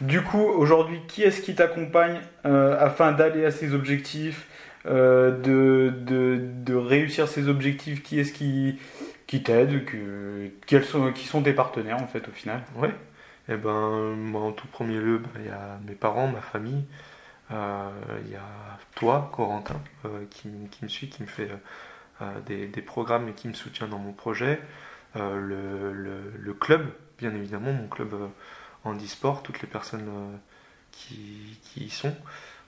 Du 0.00 0.22
coup, 0.22 0.42
aujourd'hui, 0.42 1.00
qui 1.08 1.22
est-ce 1.22 1.40
qui 1.40 1.54
t'accompagne 1.54 2.20
afin 2.44 3.12
d'aller 3.12 3.44
à 3.44 3.50
ses 3.50 3.74
objectifs 3.74 4.46
euh, 4.88 5.32
de, 5.40 5.92
de, 6.64 6.74
réussir 6.74 7.28
ses 7.28 7.48
objectifs? 7.48 8.02
Qui 8.02 8.20
est-ce 8.20 8.32
qui, 8.32 8.78
qui 9.26 9.42
t'aide? 9.42 9.84
Que, 9.84 10.50
quels 10.66 10.84
sont, 10.84 11.12
Qui 11.12 11.26
sont 11.26 11.42
tes 11.42 11.52
partenaires 11.52 12.00
en 12.00 12.06
fait 12.06 12.28
au 12.28 12.30
final? 12.30 12.62
Ouais. 12.76 12.90
et 13.48 13.54
eh 13.54 13.56
ben, 13.56 14.34
en 14.34 14.52
tout 14.52 14.68
premier 14.68 14.98
lieu, 14.98 15.18
ben, 15.18 15.30
il 15.40 15.46
y 15.46 15.50
a 15.50 15.78
mes 15.86 15.94
parents, 15.94 16.28
ma 16.28 16.40
famille. 16.40 16.84
Euh, 17.52 17.90
il 18.24 18.32
y 18.32 18.36
a 18.36 18.78
toi, 18.94 19.30
Corentin, 19.32 19.80
euh, 20.04 20.24
qui, 20.30 20.50
qui, 20.70 20.84
me 20.84 20.88
suit, 20.88 21.08
qui 21.08 21.22
me 21.22 21.28
fait 21.28 21.48
des, 22.46 22.66
des, 22.66 22.82
programmes 22.82 23.28
et 23.28 23.32
qui 23.32 23.48
me 23.48 23.54
soutient 23.54 23.88
dans 23.88 23.98
mon 23.98 24.12
projet. 24.12 24.60
Le, 25.14 25.92
le, 25.92 26.54
club, 26.54 26.86
bien 27.18 27.34
évidemment, 27.34 27.72
mon 27.72 27.88
club 27.88 28.14
handisport, 28.86 29.42
toutes 29.42 29.60
les 29.62 29.68
personnes 29.68 30.38
qui, 30.92 31.58
qui 31.62 31.84
y 31.84 31.90
sont. 31.90 32.14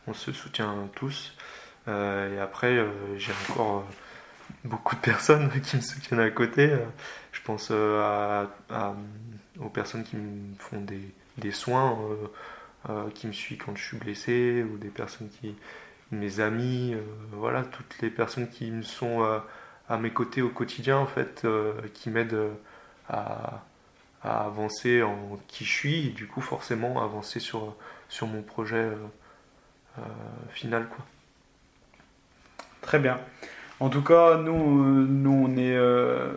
On 0.07 0.15
se 0.15 0.33
soutient 0.33 0.89
tous. 0.95 1.35
Euh, 1.89 2.37
et 2.37 2.41
après, 2.41 2.77
euh, 2.77 3.19
j'ai 3.19 3.33
encore 3.49 3.79
euh, 3.79 3.93
beaucoup 4.65 4.95
de 4.97 5.01
personnes 5.01 5.49
qui 5.63 5.77
me 5.77 5.83
soutiennent 5.83 6.21
à 6.21 6.31
côté. 6.31 6.77
Je 7.33 7.41
pense 7.43 7.71
aux 7.71 9.69
personnes 9.71 10.05
qui 10.05 10.17
me 10.17 10.55
font 10.59 10.81
des, 10.81 11.01
des 11.39 11.53
soins, 11.53 11.99
qui 13.15 13.27
me 13.27 13.33
suivent 13.33 13.63
quand 13.65 13.77
je 13.77 13.85
suis 13.85 13.97
blessé, 13.97 14.63
ou 14.63 14.79
des 14.79 14.89
personnes 14.89 15.29
qui, 15.29 15.57
mes 16.11 16.41
amis, 16.41 16.97
voilà, 17.33 17.63
toutes 17.63 18.01
les 18.01 18.11
personnes 18.11 18.49
qui 18.49 18.71
me 18.71 18.83
sont 18.83 19.23
à 19.89 19.97
mes 19.99 20.11
côtés 20.11 20.43
au 20.43 20.51
quotidien, 20.51 20.99
en 20.99 21.07
fait, 21.07 21.47
qui 21.95 22.11
m'aident 22.11 22.51
à, 23.09 23.65
à, 24.23 24.45
avancer 24.45 25.03
en 25.03 25.39
qui 25.49 25.65
je 25.65 25.73
suis, 25.73 26.07
et 26.09 26.11
du 26.11 26.27
coup, 26.27 26.41
forcément, 26.41 27.03
avancer 27.03 27.41
sur, 27.41 27.77
sur 28.09 28.27
mon 28.27 28.43
projet 28.43 28.89
final, 30.53 30.87
quoi. 30.89 31.05
Très 32.81 32.99
bien. 32.99 33.19
En 33.81 33.91
tout 33.91 34.03
cas, 34.03 34.39
nous, 34.39 34.83
euh, 34.83 35.07
nous 35.07 35.47
on 35.47 35.57
est, 35.57 35.77
euh, 35.77 36.33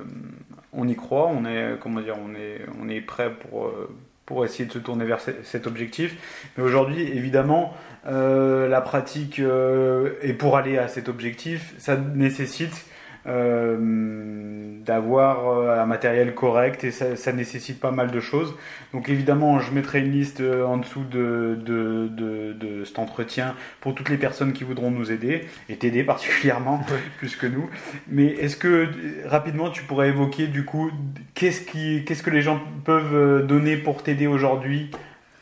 on 0.73 0.87
y 0.87 0.95
croit, 0.95 1.27
on 1.27 1.45
est, 1.45 1.77
comment 1.79 2.01
dire, 2.01 2.15
on 2.23 2.35
est, 2.35 2.61
on 2.79 2.87
est 2.87 3.01
prêt 3.01 3.31
pour, 3.31 3.67
euh, 3.67 3.89
pour 4.25 4.45
essayer 4.45 4.65
de 4.65 4.71
se 4.71 4.79
tourner 4.79 5.05
vers 5.05 5.19
cet 5.19 5.65
objectif. 5.65 6.51
Mais 6.57 6.63
aujourd'hui, 6.63 7.01
évidemment, 7.01 7.73
la 8.05 8.81
pratique 8.81 9.39
et 9.39 10.33
pour 10.33 10.57
aller 10.57 10.77
à 10.77 10.87
cet 10.87 11.09
objectif, 11.09 11.73
ça 11.77 11.97
nécessite 11.97 12.73
euh, 12.73 12.90
d'avoir 13.25 15.47
euh, 15.47 15.81
un 15.81 15.85
matériel 15.85 16.33
correct 16.33 16.83
et 16.83 16.91
ça, 16.91 17.15
ça, 17.15 17.31
nécessite 17.31 17.79
pas 17.79 17.91
mal 17.91 18.11
de 18.11 18.19
choses. 18.19 18.55
Donc 18.93 19.09
évidemment, 19.09 19.59
je 19.59 19.71
mettrai 19.71 19.99
une 19.99 20.11
liste 20.11 20.41
euh, 20.41 20.65
en 20.65 20.77
dessous 20.77 21.03
de, 21.03 21.57
de, 21.63 22.07
de, 22.07 22.53
de 22.53 22.83
cet 22.83 22.99
entretien 22.99 23.55
pour 23.79 23.93
toutes 23.93 24.09
les 24.09 24.17
personnes 24.17 24.53
qui 24.53 24.63
voudront 24.63 24.91
nous 24.91 25.11
aider 25.11 25.47
et 25.69 25.77
t'aider 25.77 26.03
particulièrement 26.03 26.83
plus 27.19 27.35
que 27.35 27.45
nous. 27.45 27.69
Mais 28.07 28.25
est-ce 28.25 28.57
que 28.57 28.89
rapidement 29.25 29.69
tu 29.69 29.83
pourrais 29.83 30.09
évoquer 30.09 30.47
du 30.47 30.65
coup 30.65 30.91
qu'est-ce 31.35 31.61
qui 31.61 32.03
qu'est-ce 32.05 32.23
que 32.23 32.31
les 32.31 32.41
gens 32.41 32.59
peuvent 32.83 33.45
donner 33.45 33.77
pour 33.77 34.01
t'aider 34.01 34.27
aujourd'hui 34.27 34.89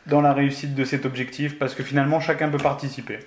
dans 0.05 0.21
la 0.21 0.33
réussite 0.33 0.75
de 0.75 0.83
cet 0.83 1.05
objectif? 1.05 1.57
Parce 1.57 1.75
que 1.75 1.83
finalement 1.83 2.19
chacun 2.19 2.49
peut 2.49 2.57
participer. 2.57 3.19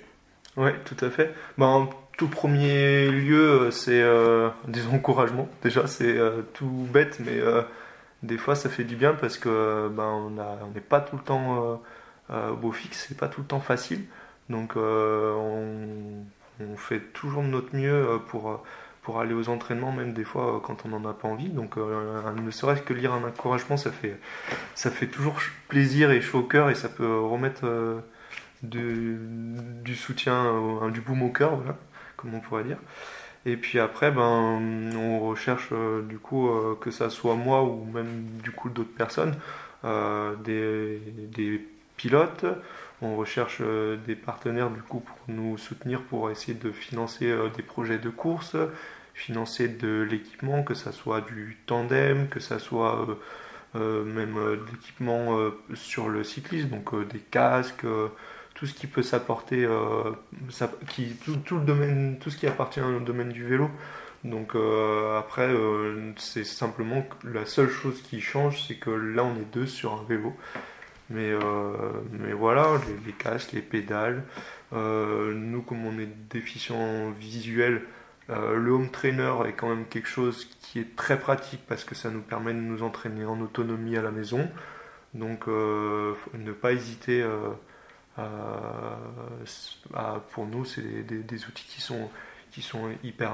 Oui, 0.55 0.69
tout 0.85 1.03
à 1.03 1.09
fait. 1.09 1.33
Ben, 1.57 1.89
tout 2.17 2.27
premier 2.27 3.09
lieu, 3.09 3.63
euh, 3.63 3.71
c'est 3.71 4.01
euh, 4.01 4.49
des 4.67 4.87
encouragements. 4.87 5.47
Déjà, 5.63 5.87
c'est 5.87 6.17
euh, 6.17 6.41
tout 6.53 6.87
bête, 6.91 7.19
mais 7.19 7.39
des 8.21 8.37
fois, 8.37 8.55
ça 8.55 8.69
fait 8.69 8.83
du 8.83 8.95
bien 8.95 9.13
parce 9.13 9.37
que 9.37 9.89
ben, 9.89 10.03
on 10.03 10.71
n'est 10.73 10.81
pas 10.81 11.01
tout 11.01 11.17
le 11.17 11.23
temps 11.23 11.81
beau 12.29 12.71
fixe, 12.71 13.05
c'est 13.07 13.17
pas 13.17 13.27
tout 13.27 13.41
le 13.41 13.47
temps 13.47 13.59
facile. 13.59 14.05
Donc, 14.49 14.75
on, 14.75 16.23
fait 16.77 16.99
toujours 17.13 17.43
de 17.43 17.47
notre 17.47 17.75
mieux 17.75 18.19
pour, 18.27 18.63
pour 19.01 19.19
aller 19.19 19.33
aux 19.33 19.49
entraînements, 19.49 19.91
même 19.91 20.13
des 20.13 20.23
fois 20.23 20.61
quand 20.63 20.85
on 20.85 20.89
n'en 20.89 21.09
a 21.09 21.13
pas 21.13 21.27
envie. 21.27 21.49
Donc, 21.49 21.75
ne 21.77 22.51
serait-ce 22.51 22.81
que 22.81 22.93
lire 22.93 23.13
un 23.13 23.23
encouragement, 23.23 23.75
ça 23.75 23.91
fait, 23.91 24.17
ça 24.75 24.89
fait 24.89 25.07
toujours 25.07 25.35
plaisir 25.67 26.11
et 26.11 26.21
chaud 26.21 26.39
au 26.39 26.43
cœur 26.43 26.69
et 26.69 26.75
ça 26.75 26.89
peut 26.89 27.19
remettre 27.19 28.01
du 28.61 29.95
soutien, 29.95 30.89
du 30.93 31.01
boom 31.01 31.23
au 31.23 31.29
cœur. 31.29 31.57
Voilà 31.57 31.77
on 32.31 32.39
pourrait 32.39 32.63
dire. 32.63 32.77
Et 33.45 33.57
puis 33.57 33.79
après, 33.79 34.11
ben, 34.11 34.21
on 34.95 35.19
recherche 35.19 35.69
euh, 35.73 36.01
du 36.01 36.17
coup 36.17 36.49
euh, 36.49 36.77
que 36.79 36.91
ça 36.91 37.09
soit 37.09 37.35
moi 37.35 37.63
ou 37.63 37.85
même 37.93 38.25
du 38.41 38.51
coup 38.51 38.69
d'autres 38.69 38.93
personnes, 38.93 39.35
euh, 39.83 40.35
des, 40.37 41.67
pilotes. 41.97 42.45
On 43.01 43.17
recherche 43.17 43.61
des 44.07 44.15
partenaires 44.15 44.69
du 44.69 44.81
coup 44.81 45.01
pour 45.01 45.17
nous 45.27 45.57
soutenir 45.57 46.01
pour 46.01 46.31
essayer 46.31 46.53
de 46.53 46.71
financer 46.71 47.33
des 47.55 47.63
projets 47.63 47.97
de 47.97 48.09
course, 48.09 48.55
financer 49.13 49.67
de 49.67 50.01
l'équipement, 50.09 50.63
que 50.63 50.73
ça 50.73 50.91
soit 50.91 51.21
du 51.21 51.57
tandem, 51.65 52.29
que 52.29 52.39
ça 52.39 52.59
soit 52.59 53.05
même 53.75 54.35
de 54.35 54.59
l'équipement 54.71 55.37
sur 55.73 56.09
le 56.09 56.23
cyclisme, 56.23 56.69
donc 56.69 56.95
des 57.09 57.19
casques 57.19 57.85
tout 58.63 58.67
ce 58.67 58.73
qui 58.75 58.87
peut 58.87 59.03
s'apporter, 59.03 59.65
euh, 59.65 60.11
tout, 61.45 61.55
le 61.57 61.65
domaine, 61.65 62.17
tout 62.17 62.29
ce 62.29 62.37
qui 62.37 62.47
appartient 62.47 62.79
au 62.79 63.01
domaine 63.01 63.27
du 63.27 63.43
vélo. 63.43 63.69
Donc 64.23 64.55
euh, 64.55 65.19
après, 65.19 65.49
euh, 65.49 66.13
c'est 66.15 66.45
simplement 66.45 67.05
la 67.25 67.45
seule 67.45 67.67
chose 67.69 68.01
qui 68.01 68.21
change, 68.21 68.65
c'est 68.65 68.75
que 68.75 68.89
là 68.89 69.25
on 69.25 69.35
est 69.35 69.51
deux 69.51 69.67
sur 69.67 69.91
un 69.91 70.05
vélo. 70.07 70.33
Mais, 71.09 71.33
mais 72.13 72.31
voilà, 72.31 72.79
les, 73.05 73.11
casques, 73.11 73.51
les 73.51 73.61
pédales. 73.61 74.23
nous, 74.71 75.61
comme 75.61 75.85
on 75.85 75.99
est 75.99 76.09
déficient 76.29 77.11
visuel, 77.19 77.81
le 78.29 78.71
home 78.71 78.91
trainer 78.91 79.33
est 79.45 79.53
quand 79.53 79.67
même 79.67 79.85
quelque 79.87 80.07
chose 80.07 80.47
qui 80.61 80.79
est 80.79 80.95
très 80.95 81.19
pratique 81.19 81.59
parce 81.67 81.83
que 81.83 81.95
ça 81.95 82.09
nous 82.09 82.21
permet 82.21 82.53
de 82.53 82.59
nous 82.59 82.81
entraîner 82.81 83.25
en 83.25 83.41
autonomie 83.41 83.97
à 83.97 84.01
la 84.01 84.11
maison. 84.11 84.49
Donc 85.13 85.47
ne 85.47 86.51
pas 86.53 86.71
hésiter 86.71 87.23
pour 90.31 90.45
nous, 90.45 90.65
c'est 90.65 91.03
des, 91.03 91.45
outils 91.45 91.65
qui 91.67 91.81
sont, 91.81 92.09
qui 92.51 92.61
sont 92.61 92.89
hyper, 93.03 93.31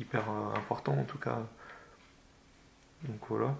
hyper 0.00 0.24
importants 0.56 0.96
en 0.98 1.04
tout 1.04 1.18
cas. 1.18 1.38
Donc 3.04 3.18
voilà. 3.28 3.54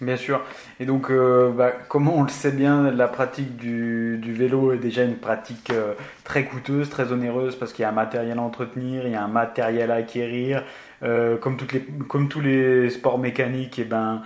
Bien 0.00 0.16
sûr. 0.16 0.42
Et 0.80 0.86
donc, 0.86 1.10
euh, 1.10 1.52
bah, 1.52 1.70
comment 1.88 2.16
on 2.16 2.24
le 2.24 2.28
sait 2.28 2.50
bien, 2.50 2.90
la 2.90 3.06
pratique 3.06 3.56
du, 3.56 4.18
du 4.20 4.32
vélo 4.32 4.72
est 4.72 4.78
déjà 4.78 5.04
une 5.04 5.16
pratique 5.16 5.70
euh, 5.70 5.94
très 6.24 6.44
coûteuse, 6.44 6.90
très 6.90 7.12
onéreuse, 7.12 7.54
parce 7.54 7.72
qu'il 7.72 7.84
y 7.84 7.86
a 7.86 7.90
un 7.90 7.92
matériel 7.92 8.38
à 8.38 8.42
entretenir, 8.42 9.06
il 9.06 9.12
y 9.12 9.14
a 9.14 9.22
un 9.22 9.28
matériel 9.28 9.92
à 9.92 9.96
acquérir, 9.96 10.64
euh, 11.02 11.36
comme, 11.36 11.56
toutes 11.56 11.72
les, 11.72 11.80
comme 12.08 12.28
tous 12.28 12.40
les 12.40 12.90
sports 12.90 13.18
mécaniques, 13.18 13.78
et 13.78 13.82
eh 13.82 13.84
ben, 13.84 14.22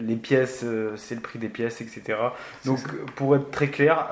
les 0.00 0.16
pièces, 0.16 0.64
c'est 0.96 1.14
le 1.14 1.20
prix 1.20 1.38
des 1.38 1.48
pièces, 1.48 1.80
etc. 1.80 2.18
Donc, 2.64 2.78
pour 3.16 3.34
être 3.36 3.50
très 3.50 3.68
clair, 3.68 4.10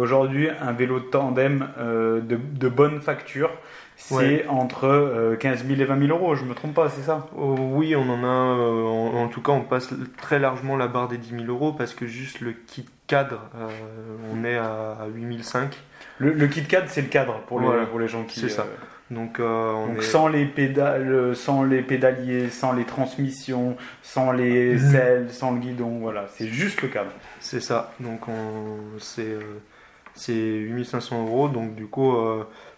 aujourd'hui, 0.00 0.48
un 0.50 0.72
vélo 0.72 1.00
tandem 1.00 1.68
de, 1.78 2.36
de 2.36 2.68
bonne 2.68 3.00
facture, 3.00 3.50
c'est 3.96 4.46
entre 4.48 5.36
15 5.38 5.66
000 5.66 5.80
et 5.80 5.84
20 5.84 6.06
000 6.06 6.16
euros, 6.16 6.34
je 6.34 6.44
me 6.44 6.54
trompe 6.54 6.74
pas, 6.74 6.88
c'est 6.88 7.02
ça? 7.02 7.28
Oh, 7.36 7.56
Oui, 7.58 7.94
on 7.96 8.08
en 8.08 8.24
a, 8.24 8.26
en, 8.26 9.24
en, 9.24 9.28
tout 9.28 9.42
cas, 9.42 9.52
on 9.52 9.62
passe 9.62 9.90
très 10.16 10.38
largement 10.38 10.76
la 10.76 10.88
barre 10.88 11.08
des 11.08 11.18
10 11.18 11.30
000 11.30 11.44
euros 11.46 11.72
parce 11.72 11.94
que 11.94 12.06
juste 12.06 12.40
le 12.40 12.52
kit 12.52 12.86
cadre, 13.08 13.40
euh, 13.56 13.68
on 14.32 14.44
est 14.44 14.56
à, 14.56 15.06
8005. 15.12 15.76
Le, 16.18 16.32
le 16.32 16.46
kit 16.46 16.62
cadre, 16.64 16.86
c'est 16.88 17.02
le 17.02 17.08
cadre 17.08 17.40
pour 17.48 17.60
les, 17.60 17.86
pour 17.86 17.98
les 17.98 18.06
gens 18.06 18.22
qui. 18.22 18.38
C'est 18.38 18.48
ça. 18.48 18.66
Euh, 19.10 19.14
donc, 19.14 19.40
euh, 19.40 19.72
on 19.72 20.00
sans 20.00 20.28
les 20.28 20.44
pédales, 20.44 21.34
sans 21.34 21.64
les 21.64 21.82
pédaliers, 21.82 22.50
sans 22.50 22.72
les 22.72 22.84
transmissions, 22.84 23.76
sans 24.02 24.32
les 24.32 24.94
ailes, 24.94 25.30
sans 25.30 25.52
le 25.52 25.60
guidon, 25.60 25.98
voilà, 26.00 26.26
c'est 26.28 26.48
juste 26.48 26.82
le 26.82 26.88
cadre. 26.88 27.10
C'est 27.40 27.60
ça. 27.60 27.92
Donc 28.00 28.22
c'est 28.98 29.36
c'est 30.14 30.34
8500 30.34 31.26
euros. 31.26 31.48
Donc 31.48 31.74
du 31.74 31.86
coup 31.86 32.14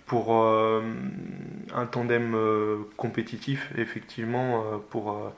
pour 0.07 0.35
un 0.35 1.87
tandem 1.91 2.37
compétitif, 2.97 3.71
effectivement, 3.77 4.65
pour 4.91 5.33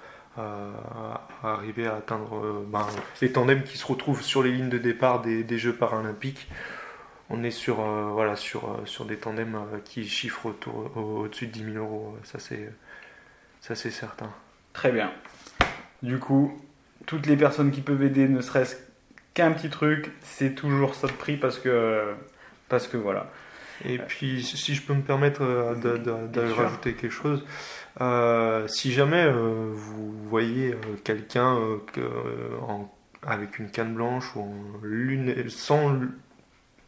arriver 1.42 1.86
à 1.86 1.96
atteindre 1.96 2.36
euh, 2.36 2.64
ben, 2.66 2.86
les 3.20 3.32
tandems 3.32 3.62
qui 3.62 3.78
se 3.78 3.86
retrouvent 3.86 4.22
sur 4.22 4.42
les 4.42 4.52
lignes 4.52 4.68
de 4.68 4.78
départ 4.78 5.22
des, 5.22 5.58
Jeux 5.58 5.74
paralympiques. 5.74 6.48
On 7.32 7.42
est 7.42 7.50
sur, 7.50 7.80
euh, 7.80 8.10
voilà, 8.12 8.36
sur, 8.36 8.68
euh, 8.68 8.84
sur 8.84 9.04
des 9.04 9.16
tandems 9.16 9.58
qui 9.84 10.06
chiffrent 10.06 10.46
autour, 10.46 10.96
au-dessus 10.96 11.46
de 11.46 11.52
10 11.52 11.64
000 11.72 11.76
euros, 11.76 12.16
ça 12.24 12.38
c'est, 12.38 12.70
ça 13.60 13.74
c'est 13.74 13.90
certain. 13.90 14.30
Très 14.72 14.92
bien. 14.92 15.10
Du 16.02 16.18
coup, 16.18 16.60
toutes 17.06 17.26
les 17.26 17.36
personnes 17.36 17.70
qui 17.70 17.80
peuvent 17.80 18.02
aider, 18.02 18.28
ne 18.28 18.40
serait-ce 18.40 18.76
qu'un 19.34 19.52
petit 19.52 19.70
truc, 19.70 20.12
c'est 20.20 20.54
toujours 20.54 20.94
ça 20.94 21.06
de 21.06 21.12
prix 21.12 21.36
parce 21.36 21.58
que, 21.58 22.14
parce 22.68 22.86
que 22.86 22.96
voilà. 22.96 23.30
Et 23.84 23.98
puis, 23.98 24.42
si 24.42 24.74
je 24.74 24.82
peux 24.82 24.94
me 24.94 25.02
permettre 25.02 25.40
de, 25.42 26.52
rajouter 26.52 26.94
quelque 26.94 27.10
chose, 27.10 27.44
euh, 28.00 28.66
si 28.68 28.92
jamais 28.92 29.24
euh, 29.24 29.70
vous 29.72 30.12
voyez 30.28 30.72
euh, 30.72 30.76
quelqu'un 31.04 31.58
avec 33.26 33.58
une 33.58 33.70
canne 33.70 33.94
blanche 33.94 34.34
ou 34.36 34.40
en 34.40 35.48
sans 35.48 36.00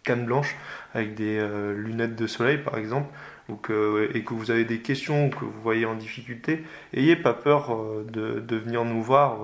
canne 0.04 0.24
blanche, 0.24 0.54
avec 0.94 1.14
des 1.14 1.44
lunettes 1.74 2.14
de 2.14 2.26
soleil 2.26 2.58
par 2.58 2.78
exemple, 2.78 3.08
ou 3.48 3.56
que, 3.56 4.10
et 4.14 4.22
que 4.22 4.34
vous 4.34 4.50
avez 4.50 4.64
des 4.64 4.80
questions 4.80 5.26
ou 5.26 5.30
que 5.30 5.44
vous 5.44 5.60
voyez 5.62 5.86
en 5.86 5.94
difficulté, 5.94 6.64
ayez 6.92 7.16
pas 7.16 7.34
peur 7.34 7.76
de, 8.06 8.40
de, 8.40 8.56
venir 8.56 8.84
nous 8.84 9.02
voir. 9.02 9.38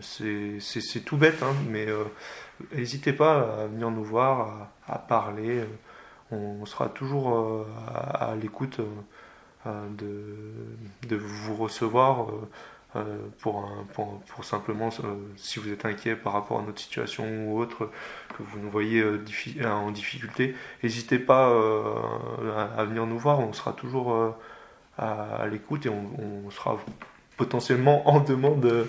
c'est 0.00 1.04
tout 1.04 1.16
bête, 1.16 1.42
hein, 1.42 1.54
mais 1.70 1.86
n'hésitez 2.74 3.12
pas 3.12 3.62
à 3.62 3.66
venir 3.66 3.90
nous 3.90 4.04
voir, 4.04 4.68
à, 4.86 4.98
parler. 4.98 5.64
On, 6.30 6.64
sera 6.66 6.88
toujours 6.88 7.66
à 7.86 8.34
l'écoute 8.40 8.80
euh, 9.64 9.88
de, 9.96 11.08
de, 11.08 11.16
vous 11.16 11.54
recevoir 11.54 12.26
euh, 12.96 13.00
euh, 13.00 13.82
pour, 13.92 14.44
simplement, 14.44 14.90
si 15.36 15.58
vous 15.58 15.70
êtes 15.70 15.84
inquiet 15.84 16.16
par 16.16 16.32
rapport 16.32 16.60
à 16.60 16.62
notre 16.62 16.80
situation 16.80 17.24
ou 17.46 17.58
autre, 17.58 17.90
que 18.36 18.42
vous 18.42 18.58
nous 18.58 18.70
voyez 18.70 19.04
en 19.64 19.90
difficulté, 19.90 20.54
n'hésitez 20.82 21.18
pas 21.18 21.46
à, 21.46 22.84
venir 22.84 23.06
nous 23.06 23.18
voir, 23.18 23.40
on 23.40 23.52
sera 23.52 23.72
toujours 23.72 24.36
à, 24.98 25.46
l'écoute 25.50 25.86
et 25.86 25.90
on, 25.90 26.50
sera 26.50 26.78
potentiellement 27.36 28.08
en 28.14 28.20
demande 28.20 28.86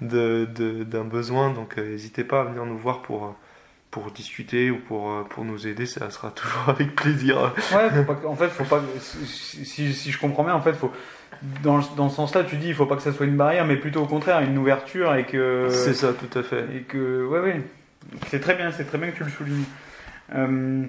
d'un 0.00 1.04
besoin, 1.04 1.50
donc 1.50 1.76
n'hésitez 1.76 2.24
pas 2.24 2.40
à 2.40 2.44
venir 2.44 2.64
nous 2.66 2.78
voir 2.78 3.02
pour 3.02 3.36
discuter 4.14 4.70
ou 4.70 4.78
pour, 4.78 5.10
euh, 5.10 5.24
nous 5.38 5.66
aider, 5.66 5.86
ça 5.86 6.10
sera 6.10 6.30
toujours 6.34 6.68
avec 6.68 6.94
plaisir. 6.94 7.52
Ouais, 7.72 7.88
en 8.26 8.36
fait, 8.36 8.48
faut 8.48 8.64
pas. 8.64 8.82
Si, 9.00 9.94
si, 9.94 10.10
je 10.10 10.18
comprends 10.18 10.44
bien, 10.44 10.54
en 10.54 10.60
fait, 10.60 10.74
faut. 10.74 10.92
Dans, 11.62 11.80
dans 11.96 12.08
ce 12.08 12.16
sens-là, 12.16 12.44
tu 12.44 12.56
dis, 12.56 12.68
il 12.68 12.74
faut 12.74 12.86
pas 12.86 12.96
que 12.96 13.02
ça 13.02 13.12
soit 13.12 13.26
une 13.26 13.36
barrière, 13.36 13.66
mais 13.66 13.76
plutôt 13.76 14.02
au 14.02 14.06
contraire, 14.06 14.40
une 14.40 14.56
ouverture 14.58 15.14
et 15.14 15.24
que. 15.24 15.68
C'est 15.70 15.94
ça, 15.94 16.12
tout 16.12 16.38
à 16.38 16.42
fait. 16.42 16.64
Et 16.74 16.80
que, 16.82 17.26
ouais, 17.26 17.40
ouais. 17.40 17.60
C'est 18.28 18.40
très 18.40 18.54
bien, 18.54 18.70
c'est 18.70 18.84
très 18.84 18.98
bien 18.98 19.10
que 19.10 19.16
tu 19.16 19.24
le 19.24 19.30
soulignes. 19.30 19.64
Euh, 20.34 20.84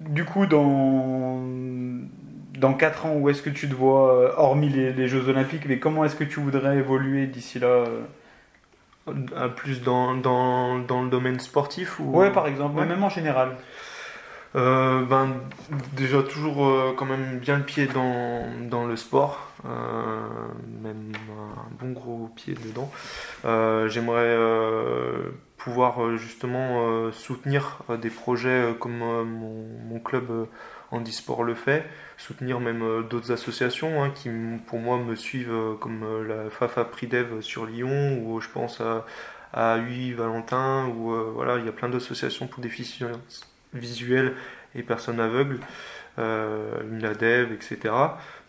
du 0.00 0.24
coup, 0.24 0.46
dans 0.46 1.42
dans 2.58 2.74
4 2.74 3.06
ans, 3.06 3.14
où 3.14 3.28
est-ce 3.28 3.42
que 3.42 3.50
tu 3.50 3.68
te 3.68 3.74
vois, 3.74 4.14
euh, 4.14 4.32
hormis 4.36 4.68
les, 4.68 4.92
les 4.92 5.08
Jeux 5.08 5.28
Olympiques, 5.28 5.66
mais 5.68 5.78
comment 5.78 6.04
est-ce 6.04 6.16
que 6.16 6.24
tu 6.24 6.40
voudrais 6.40 6.78
évoluer 6.78 7.26
d'ici 7.26 7.58
là 7.58 7.84
plus 9.56 9.82
dans, 9.82 10.14
dans, 10.14 10.78
dans, 10.78 11.02
le 11.02 11.10
domaine 11.10 11.40
sportif 11.40 11.98
ou... 12.00 12.04
Ouais, 12.16 12.30
par 12.30 12.46
exemple, 12.46 12.84
même 12.84 13.02
en 13.02 13.08
général. 13.08 13.56
Euh, 14.56 15.04
ben, 15.04 15.40
déjà 15.92 16.22
toujours 16.22 16.66
euh, 16.66 16.94
quand 16.96 17.04
même 17.04 17.38
bien 17.38 17.58
le 17.58 17.64
pied 17.64 17.86
dans, 17.86 18.46
dans 18.68 18.86
le 18.86 18.96
sport, 18.96 19.50
euh, 19.66 19.68
même 20.82 21.12
un 21.30 21.84
bon 21.84 21.92
gros 21.92 22.30
pied 22.34 22.54
dedans. 22.54 22.90
J'aimerais 23.88 24.36
pouvoir 25.56 26.16
justement 26.16 27.10
soutenir 27.12 27.80
des 28.00 28.10
projets 28.10 28.74
comme 28.80 28.98
mon, 28.98 29.66
mon, 29.88 30.00
club 30.00 30.46
Handisport 30.90 31.44
le 31.44 31.54
fait, 31.54 31.84
soutenir 32.16 32.60
même 32.60 33.04
d'autres 33.10 33.32
associations 33.32 34.02
hein, 34.02 34.10
qui 34.10 34.30
pour 34.66 34.78
moi 34.78 34.98
me 34.98 35.14
suivent 35.14 35.76
comme 35.80 36.26
la 36.26 36.48
FAFA 36.50 36.84
Pridev 36.84 37.40
sur 37.42 37.66
Lyon 37.66 38.22
ou 38.24 38.40
je 38.40 38.48
pense 38.48 38.80
à, 39.52 39.78
UI 39.78 40.12
Valentin 40.12 40.86
ou 40.86 41.12
voilà 41.34 41.58
il 41.58 41.66
y 41.66 41.68
a 41.68 41.72
plein 41.72 41.88
d'associations 41.88 42.46
pour 42.46 42.62
déficience 42.62 43.47
visuelle 43.72 44.34
et 44.74 44.82
personnes 44.82 45.20
aveugles 45.20 45.60
euh, 46.18 46.82
UNADEV 46.90 47.52
etc 47.52 47.94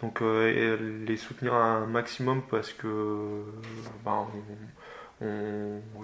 donc 0.01 0.21
les 0.21 1.17
soutenir 1.17 1.53
un 1.53 1.85
maximum 1.85 2.41
parce 2.49 2.73
que 2.73 3.43
ben, 4.03 4.27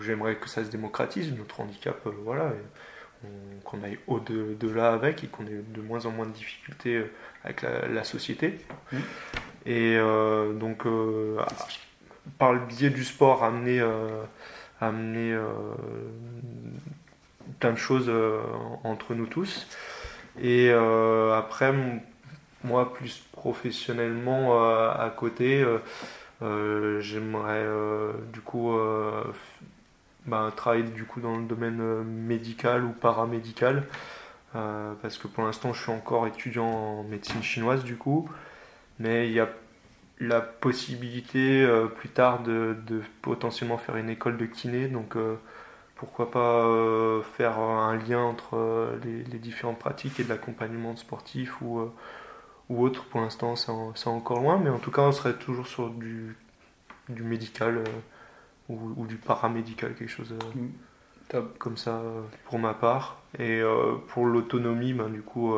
j'aimerais 0.02 0.36
que 0.36 0.50
ça 0.50 0.64
se 0.64 0.70
démocratise 0.70 1.34
notre 1.36 1.62
handicap 1.62 1.98
voilà 2.24 2.52
qu'on 3.64 3.84
aille 3.84 4.00
au-delà 4.08 4.94
avec 4.94 5.24
et 5.24 5.28
qu'on 5.28 5.46
ait 5.46 5.64
de 5.68 5.82
moins 5.82 6.06
en 6.06 6.12
moins 6.12 6.26
de 6.26 6.32
difficultés 6.32 6.96
euh, 6.96 7.12
avec 7.44 7.62
la, 7.62 8.04
société. 8.04 8.60
Mmh. 8.92 8.98
Et 9.66 9.96
euh, 9.98 10.54
donc, 10.54 10.86
euh, 10.86 11.38
par 12.38 12.54
le 12.54 12.60
biais 12.60 12.90
du 12.90 13.04
sport, 13.04 13.44
amener, 13.44 13.84
amener 14.80 15.38
plein 17.60 17.72
de 17.72 17.78
choses 17.78 18.12
entre 18.84 19.14
nous 19.14 19.28
tous. 19.28 19.68
Et 20.42 20.72
après, 20.72 21.74
moi, 22.64 22.94
plus 22.94 23.24
professionnellement, 23.32 24.62
à 24.90 25.10
côté, 25.16 25.66
j'aimerais 26.42 27.66
du 28.34 28.42
coup 28.42 28.78
bah, 30.26 30.52
travailler 30.56 30.84
du 30.84 31.06
coup 31.06 31.22
dans 31.22 31.38
le 31.38 31.46
domaine 31.46 31.80
euh, 31.82 32.04
médical 32.04 32.84
ou 32.84 32.90
paramédical. 32.90 33.84
Euh, 34.56 34.94
parce 35.02 35.18
que 35.18 35.28
pour 35.28 35.44
l'instant 35.44 35.74
je 35.74 35.82
suis 35.82 35.92
encore 35.92 36.28
étudiant 36.28 36.66
en 36.66 37.04
médecine 37.04 37.44
chinoise 37.44 37.84
du 37.84 37.98
coup, 37.98 38.30
mais 39.00 39.28
il 39.28 39.34
y 39.34 39.40
a 39.40 39.50
la 40.20 40.42
possibilité 40.42 41.62
euh, 41.62 41.88
plus 41.88 42.10
tard 42.10 42.42
de, 42.42 42.76
potentiellement 43.22 43.78
faire 43.78 43.98
une 43.98 44.10
école 44.10 44.38
de 44.38 44.46
kiné, 44.46 44.88
donc 44.88 45.16
pourquoi 45.96 46.30
pas 46.30 47.22
faire 47.38 47.60
un 47.60 47.96
lien 47.96 48.20
entre 48.20 48.98
les, 49.04 49.40
différentes 49.40 49.80
pratiques 49.80 50.20
et 50.20 50.24
de 50.24 50.30
l'accompagnement 50.30 50.96
sportif 50.96 51.62
ou, 51.62 51.82
ou 52.70 52.84
autre. 52.84 53.06
Pour 53.06 53.22
l'instant 53.22 53.56
c'est 53.56 54.08
encore 54.08 54.42
loin, 54.42 54.60
mais 54.62 54.70
en 54.70 54.80
tout 54.80 54.92
cas 54.92 55.04
on 55.04 55.12
serait 55.12 55.34
toujours 55.34 55.68
sur 55.68 55.90
du, 55.90 56.36
du 57.10 57.24
médical 57.24 57.84
ou, 58.70 59.06
du 59.06 59.16
paramédical, 59.16 59.94
quelque 59.94 60.10
chose 60.10 60.34
euh, 60.34 61.40
mm. 61.40 61.48
comme 61.58 61.78
ça 61.78 61.98
euh, 61.98 62.22
pour 62.46 62.60
ma 62.60 62.74
part. 62.74 63.22
Et 63.38 63.62
euh, 63.62 63.96
pour 64.08 64.26
l'autonomie, 64.26 64.94
ben, 64.94 65.10
du 65.10 65.22
coup, 65.22 65.54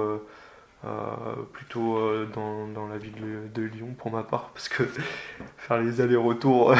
plutôt 1.54 2.26
dans, 2.34 2.68
dans, 2.68 2.88
la 2.88 2.98
ville 2.98 3.50
de, 3.54 3.62
Lyon 3.62 3.96
pour 3.98 4.12
ma 4.12 4.24
part, 4.24 4.50
parce 4.54 4.70
que 4.70 4.84
faire 5.58 5.80
les 5.80 6.02
allers-retours, 6.02 6.74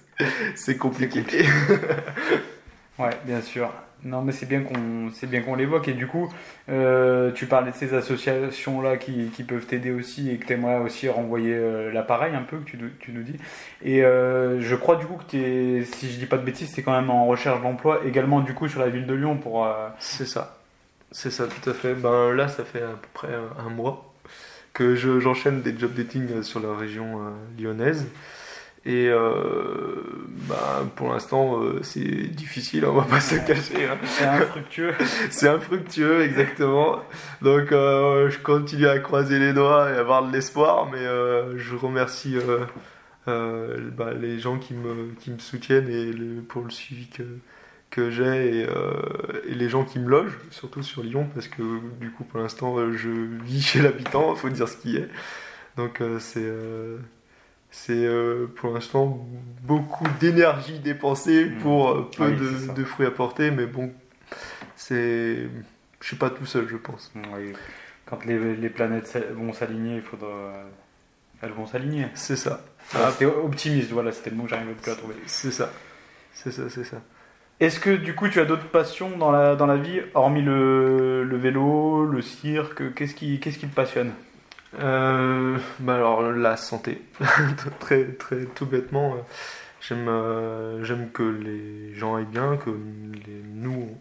c'est 0.54 0.76
compliqué. 0.76 1.22
ouais, 2.98 3.10
bien 3.24 3.40
sûr. 3.40 3.70
Non, 4.04 4.22
mais 4.22 4.30
c'est 4.30 4.46
bien 4.46 4.60
qu'on 4.60 5.10
c'est 5.12 5.26
bien 5.26 5.40
qu'on 5.42 5.56
l'évoque 5.56 5.88
et 5.88 5.92
du 5.92 6.06
coup, 6.06 6.32
euh, 6.68 7.32
tu 7.32 7.46
parlais 7.46 7.72
de 7.72 7.76
ces 7.76 7.94
associations 7.94 8.80
là 8.80 8.96
qui, 8.96 9.30
qui 9.34 9.42
peuvent 9.42 9.66
t'aider 9.66 9.90
aussi 9.90 10.30
et 10.30 10.38
que 10.38 10.46
tu 10.46 10.52
aimerais 10.52 10.78
aussi 10.78 11.08
renvoyer 11.08 11.54
euh, 11.54 11.90
l'appareil 11.92 12.34
un 12.34 12.42
peu 12.42 12.58
que 12.58 12.64
tu, 12.64 12.78
tu 13.00 13.10
nous 13.10 13.22
dis. 13.22 13.36
Et 13.82 14.04
euh, 14.04 14.60
je 14.60 14.74
crois 14.76 14.96
du 14.96 15.06
coup 15.06 15.16
que 15.16 15.36
es, 15.36 15.84
si 15.84 16.12
je 16.12 16.18
dis 16.18 16.26
pas 16.26 16.38
de 16.38 16.44
bêtises, 16.44 16.72
tu 16.72 16.80
es 16.80 16.82
quand 16.84 16.92
même 16.92 17.10
en 17.10 17.26
recherche 17.26 17.60
d'emploi 17.60 18.02
également 18.06 18.40
du 18.40 18.54
coup 18.54 18.68
sur 18.68 18.78
la 18.80 18.88
ville 18.88 19.06
de 19.06 19.14
Lyon 19.14 19.36
pour. 19.36 19.68
C'est 19.98 20.26
ça, 20.26 20.56
c'est 21.10 21.32
ça 21.32 21.46
tout 21.48 21.68
à 21.68 21.74
fait. 21.74 21.94
Ben 21.94 22.32
là, 22.32 22.46
ça 22.46 22.64
fait 22.64 22.82
à 22.82 22.90
peu 22.90 23.08
près 23.14 23.34
un 23.34 23.70
mois 23.70 24.12
que 24.74 24.94
j'enchaîne 24.94 25.60
des 25.62 25.76
job 25.76 25.92
dating 25.94 26.42
sur 26.44 26.60
la 26.60 26.72
région 26.72 27.20
lyonnaise. 27.58 28.06
Et 28.88 29.06
euh, 29.06 30.02
bah, 30.48 30.82
pour 30.96 31.12
l'instant, 31.12 31.62
euh, 31.62 31.80
c'est 31.82 32.00
difficile, 32.00 32.86
on 32.86 32.94
va 32.94 33.02
pas 33.02 33.20
se 33.20 33.34
cacher. 33.34 33.84
Hein. 33.84 33.98
C'est 34.06 34.24
infructueux. 34.24 34.94
c'est 35.30 35.46
infructueux, 35.46 36.22
exactement. 36.22 37.02
Donc, 37.42 37.70
euh, 37.70 38.30
je 38.30 38.38
continue 38.38 38.86
à 38.86 38.98
croiser 38.98 39.38
les 39.38 39.52
doigts 39.52 39.90
et 39.90 39.96
à 39.96 40.00
avoir 40.00 40.26
de 40.26 40.32
l'espoir, 40.32 40.88
mais 40.90 41.04
je 41.58 41.76
remercie 41.76 42.36
bah, 43.26 44.14
les 44.18 44.38
gens 44.38 44.58
qui 44.58 44.72
me, 44.72 45.12
qui 45.20 45.32
me 45.32 45.38
soutiennent 45.38 45.90
et 45.90 46.40
pour 46.48 46.62
le 46.62 46.70
suivi 46.70 47.08
que, 47.08 47.24
que 47.90 48.10
j'ai 48.10 48.60
et, 48.60 48.66
et, 49.50 49.54
les 49.54 49.68
gens 49.68 49.84
qui 49.84 49.98
me 49.98 50.08
logent, 50.08 50.38
surtout 50.50 50.82
sur 50.82 51.02
Lyon, 51.02 51.28
parce 51.34 51.48
que 51.48 51.62
du 52.00 52.10
coup, 52.10 52.24
pour 52.24 52.40
l'instant, 52.40 52.90
je 52.90 53.10
vis 53.44 53.60
chez 53.60 53.82
l'habitant, 53.82 54.32
il 54.32 54.38
faut 54.38 54.48
dire 54.48 54.66
ce 54.66 54.78
qui 54.78 54.96
est. 54.96 55.10
Donc, 55.76 56.02
c'est 56.20 56.50
c'est 57.70 57.92
euh, 57.92 58.46
pour 58.56 58.72
l'instant 58.72 59.26
beaucoup 59.62 60.06
d'énergie 60.20 60.78
dépensée 60.78 61.46
mmh. 61.46 61.58
pour 61.58 61.90
euh, 61.90 62.10
peu 62.16 62.32
de, 62.32 62.84
fruits 62.84 63.06
apportés, 63.06 63.50
mais 63.50 63.66
bon, 63.66 63.92
c'est. 64.76 65.48
Je 66.00 66.06
suis 66.06 66.16
pas 66.16 66.30
tout 66.30 66.46
seul, 66.46 66.68
je 66.68 66.76
pense. 66.76 67.10
Mmh, 67.14 67.22
Quand 68.06 68.24
les, 68.24 68.56
les 68.56 68.70
planètes 68.70 69.18
vont 69.34 69.52
s'aligner, 69.52 69.96
il 69.96 70.02
faudra. 70.02 70.52
Elles 71.42 71.52
vont 71.52 71.66
s'aligner. 71.66 72.06
C'est 72.14 72.36
ça. 72.36 72.64
Ah, 72.94 73.10
optimiste, 73.44 73.90
voilà, 73.90 74.12
c'était 74.12 74.30
le 74.30 74.36
mot 74.36 74.44
que 74.44 74.50
j'arrivais 74.50 74.72
plus 74.72 74.90
à 74.90 74.96
trouver. 74.96 75.14
C'est 75.26 75.50
ça. 75.50 75.70
C'est 76.32 76.50
ça, 76.50 76.62
c'est 76.68 76.84
ça. 76.84 77.02
Est-ce 77.60 77.80
que 77.80 77.90
du 77.90 78.14
coup 78.14 78.28
tu 78.28 78.38
as 78.40 78.44
d'autres 78.44 78.68
passions 78.70 79.16
dans 79.16 79.32
la, 79.32 79.56
dans 79.56 79.66
la 79.66 79.76
vie, 79.76 80.00
hormis 80.14 80.42
le, 80.42 81.24
le 81.24 81.36
vélo, 81.36 82.04
le 82.04 82.22
cirque? 82.22 82.94
Qu'est-ce 82.94 83.14
qui, 83.14 83.40
qu'est-ce 83.40 83.58
qui 83.58 83.66
te 83.66 83.74
passionne? 83.74 84.12
Euh, 84.74 85.58
bah 85.80 85.94
alors 85.94 86.22
la 86.22 86.56
santé, 86.56 87.02
très 87.80 88.04
très 88.12 88.44
tout 88.44 88.66
bêtement, 88.66 89.14
euh, 89.14 89.18
j'aime 89.80 90.08
euh, 90.08 90.84
j'aime 90.84 91.10
que 91.10 91.22
les 91.22 91.94
gens 91.94 92.16
aillent 92.16 92.26
bien, 92.26 92.56
que 92.58 92.70
nous, 92.70 93.96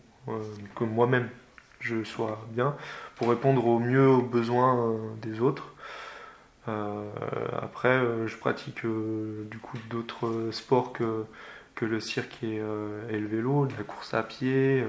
que 0.75 0.83
moi-même 0.83 1.29
je 1.79 2.03
sois 2.03 2.45
bien, 2.51 2.75
pour 3.15 3.29
répondre 3.29 3.65
au 3.65 3.79
mieux 3.79 4.09
aux 4.09 4.21
besoins 4.21 4.95
des 5.21 5.39
autres. 5.39 5.73
après, 6.67 8.01
je 8.27 8.35
pratique 8.35 8.81
du 8.83 9.57
coup 9.59 9.77
d'autres 9.89 10.49
sports 10.51 10.91
que 10.93 11.25
que 11.75 11.85
le 11.85 11.99
cirque 11.99 12.43
et, 12.43 12.59
le 12.59 13.27
vélo, 13.27 13.67
la 13.77 13.83
course 13.83 14.13
à 14.13 14.23
pied 14.23 14.83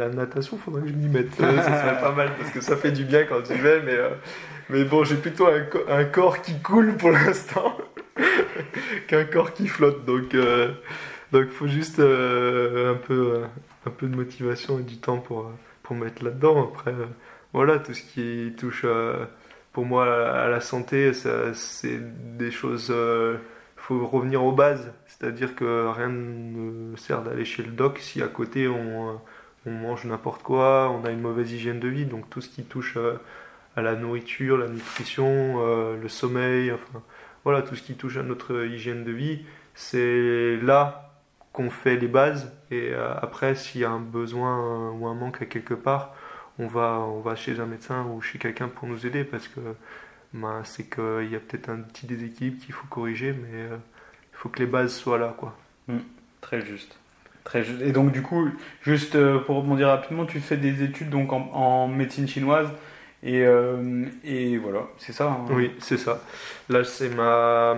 la 0.00 0.08
natation, 0.08 0.56
faudrait 0.56 0.82
que 0.82 0.88
je 0.88 0.94
m'y 0.94 1.08
mette. 1.08 1.34
ça 1.38 1.64
serait 1.64 2.00
pas 2.00 2.12
mal 2.12 2.30
parce 2.38 2.50
que 2.50 2.60
ça 2.60 2.76
fait 2.76 2.92
du 2.92 3.04
bien 3.04 3.24
quand 3.24 3.42
tu 3.42 3.54
vais, 3.54 3.80
mais, 3.82 3.94
euh, 3.94 4.10
mais 4.68 4.84
bon, 4.84 5.04
j'ai 5.04 5.16
plutôt 5.16 5.46
un, 5.46 6.04
corps 6.04 6.42
qui 6.42 6.58
coule 6.60 6.96
pour 6.96 7.10
l'instant 7.10 7.76
qu'un 9.06 9.24
corps 9.24 9.52
qui 9.52 9.68
flotte. 9.68 10.04
Donc, 10.04 10.34
euh, 10.34 10.72
faut 11.50 11.68
juste 11.68 12.00
euh, 12.00 12.92
un, 12.92 12.96
peu, 12.96 13.42
un 13.86 13.90
peu 13.90 14.06
de 14.06 14.16
motivation 14.16 14.80
et 14.80 14.82
du 14.82 14.98
temps 14.98 15.18
pour, 15.18 15.50
pour 15.82 15.96
mettre 15.96 16.24
là-dedans. 16.24 16.72
Après, 16.72 16.94
voilà, 17.52 17.78
tout 17.78 17.94
ce 17.94 18.02
qui 18.02 18.54
touche 18.56 18.86
pour 19.72 19.84
moi 19.84 20.06
à 20.30 20.48
la 20.48 20.60
santé, 20.60 21.12
c'est 21.12 22.00
des 22.36 22.50
choses. 22.50 22.92
Il 22.92 23.82
faut 23.82 24.06
revenir 24.06 24.44
aux 24.44 24.52
bases, 24.52 24.92
c'est-à-dire 25.06 25.54
que 25.54 25.86
rien 25.88 26.08
ne 26.08 26.96
sert 26.96 27.22
d'aller 27.22 27.44
chez 27.44 27.62
le 27.62 27.72
doc 27.72 27.98
si 27.98 28.22
à 28.22 28.28
côté 28.28 28.68
on 28.68 29.20
on 29.66 29.70
mange 29.70 30.04
n'importe 30.04 30.42
quoi, 30.42 30.90
on 30.90 31.04
a 31.04 31.10
une 31.10 31.20
mauvaise 31.20 31.52
hygiène 31.52 31.80
de 31.80 31.88
vie, 31.88 32.06
donc 32.06 32.28
tout 32.30 32.40
ce 32.40 32.48
qui 32.48 32.64
touche 32.64 32.96
euh, 32.96 33.20
à 33.76 33.82
la 33.82 33.94
nourriture, 33.94 34.56
la 34.56 34.68
nutrition, 34.68 35.56
euh, 35.58 35.96
le 36.00 36.08
sommeil, 36.08 36.72
enfin 36.72 37.02
voilà, 37.44 37.62
tout 37.62 37.74
ce 37.74 37.82
qui 37.82 37.94
touche 37.94 38.16
à 38.16 38.22
notre 38.22 38.66
hygiène 38.66 39.04
de 39.04 39.12
vie, 39.12 39.44
c'est 39.74 40.56
là 40.62 41.12
qu'on 41.52 41.70
fait 41.70 41.96
les 41.96 42.08
bases 42.08 42.52
et 42.70 42.90
euh, 42.92 43.12
après 43.20 43.54
s'il 43.54 43.80
y 43.80 43.84
a 43.84 43.90
un 43.90 44.00
besoin 44.00 44.90
ou 44.92 45.06
un 45.06 45.14
manque 45.14 45.42
à 45.42 45.46
quelque 45.46 45.74
part, 45.74 46.14
on 46.58 46.66
va, 46.66 47.00
on 47.00 47.20
va 47.20 47.36
chez 47.36 47.58
un 47.60 47.66
médecin 47.66 48.04
ou 48.04 48.20
chez 48.20 48.38
quelqu'un 48.38 48.68
pour 48.68 48.88
nous 48.88 49.06
aider 49.06 49.24
parce 49.24 49.48
que 49.48 49.60
ben, 50.32 50.62
c'est 50.64 50.84
qu'il 50.84 51.30
y 51.30 51.36
a 51.36 51.40
peut-être 51.40 51.70
un 51.70 51.80
petit 51.80 52.06
déséquilibre 52.06 52.62
qu'il 52.62 52.72
faut 52.72 52.86
corriger, 52.88 53.32
mais 53.32 53.64
il 53.64 54.36
faut 54.36 54.48
que 54.48 54.60
les 54.60 54.66
bases 54.66 54.94
soient 54.94 55.18
là. 55.18 55.34
quoi. 55.36 55.56
Mmh, 55.88 55.98
très 56.40 56.64
juste. 56.64 57.00
Et 57.82 57.92
donc, 57.92 58.12
du 58.12 58.22
coup, 58.22 58.48
juste 58.82 59.16
euh, 59.16 59.38
pour 59.40 59.56
rebondir 59.56 59.88
rapidement, 59.88 60.26
tu 60.26 60.40
fais 60.40 60.56
des 60.56 60.82
études 60.82 61.10
donc 61.10 61.32
en, 61.32 61.88
médecine 61.88 62.28
chinoise. 62.28 62.68
Et, 63.22 63.42
euh, 63.44 64.06
et 64.24 64.56
voilà, 64.56 64.84
c'est 64.98 65.12
ça. 65.12 65.26
Hein. 65.26 65.46
Oui, 65.50 65.72
c'est 65.78 65.98
ça. 65.98 66.22
Là, 66.68 66.84
c'est 66.84 67.10
ma. 67.10 67.76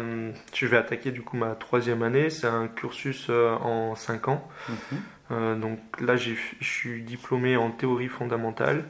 Je 0.55 0.67
vais 0.67 0.77
attaquer 0.77 1.11
du 1.11 1.23
coup 1.23 1.37
ma 1.37 1.55
troisième 1.55 2.03
année. 2.03 2.31
C'est 2.31 2.47
un 2.47 2.69
cursus 2.69 3.27
euh, 3.29 3.51
en 3.57 3.95
5 3.95 4.29
ans. 4.29 4.49
Mhm. 4.69 5.61
donc 5.61 5.79
là, 6.01 6.17
je 6.17 6.35
suis 6.61 7.03
diplômé 7.03 7.57
en 7.57 7.71
théorie 7.71 8.09
fondamentale. 8.09 8.85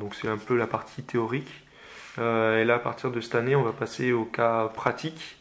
donc 0.00 0.14
c'est 0.14 0.28
un 0.28 0.38
peu 0.38 0.56
la 0.56 0.66
partie 0.66 1.02
théorique. 1.02 1.52
et 2.18 2.64
là, 2.64 2.74
à 2.76 2.78
partir 2.78 3.10
de 3.10 3.20
cette 3.20 3.34
année, 3.34 3.56
on 3.56 3.62
va 3.62 3.72
passer 3.72 4.12
au 4.12 4.24
cas 4.24 4.68
pratique. 4.68 5.36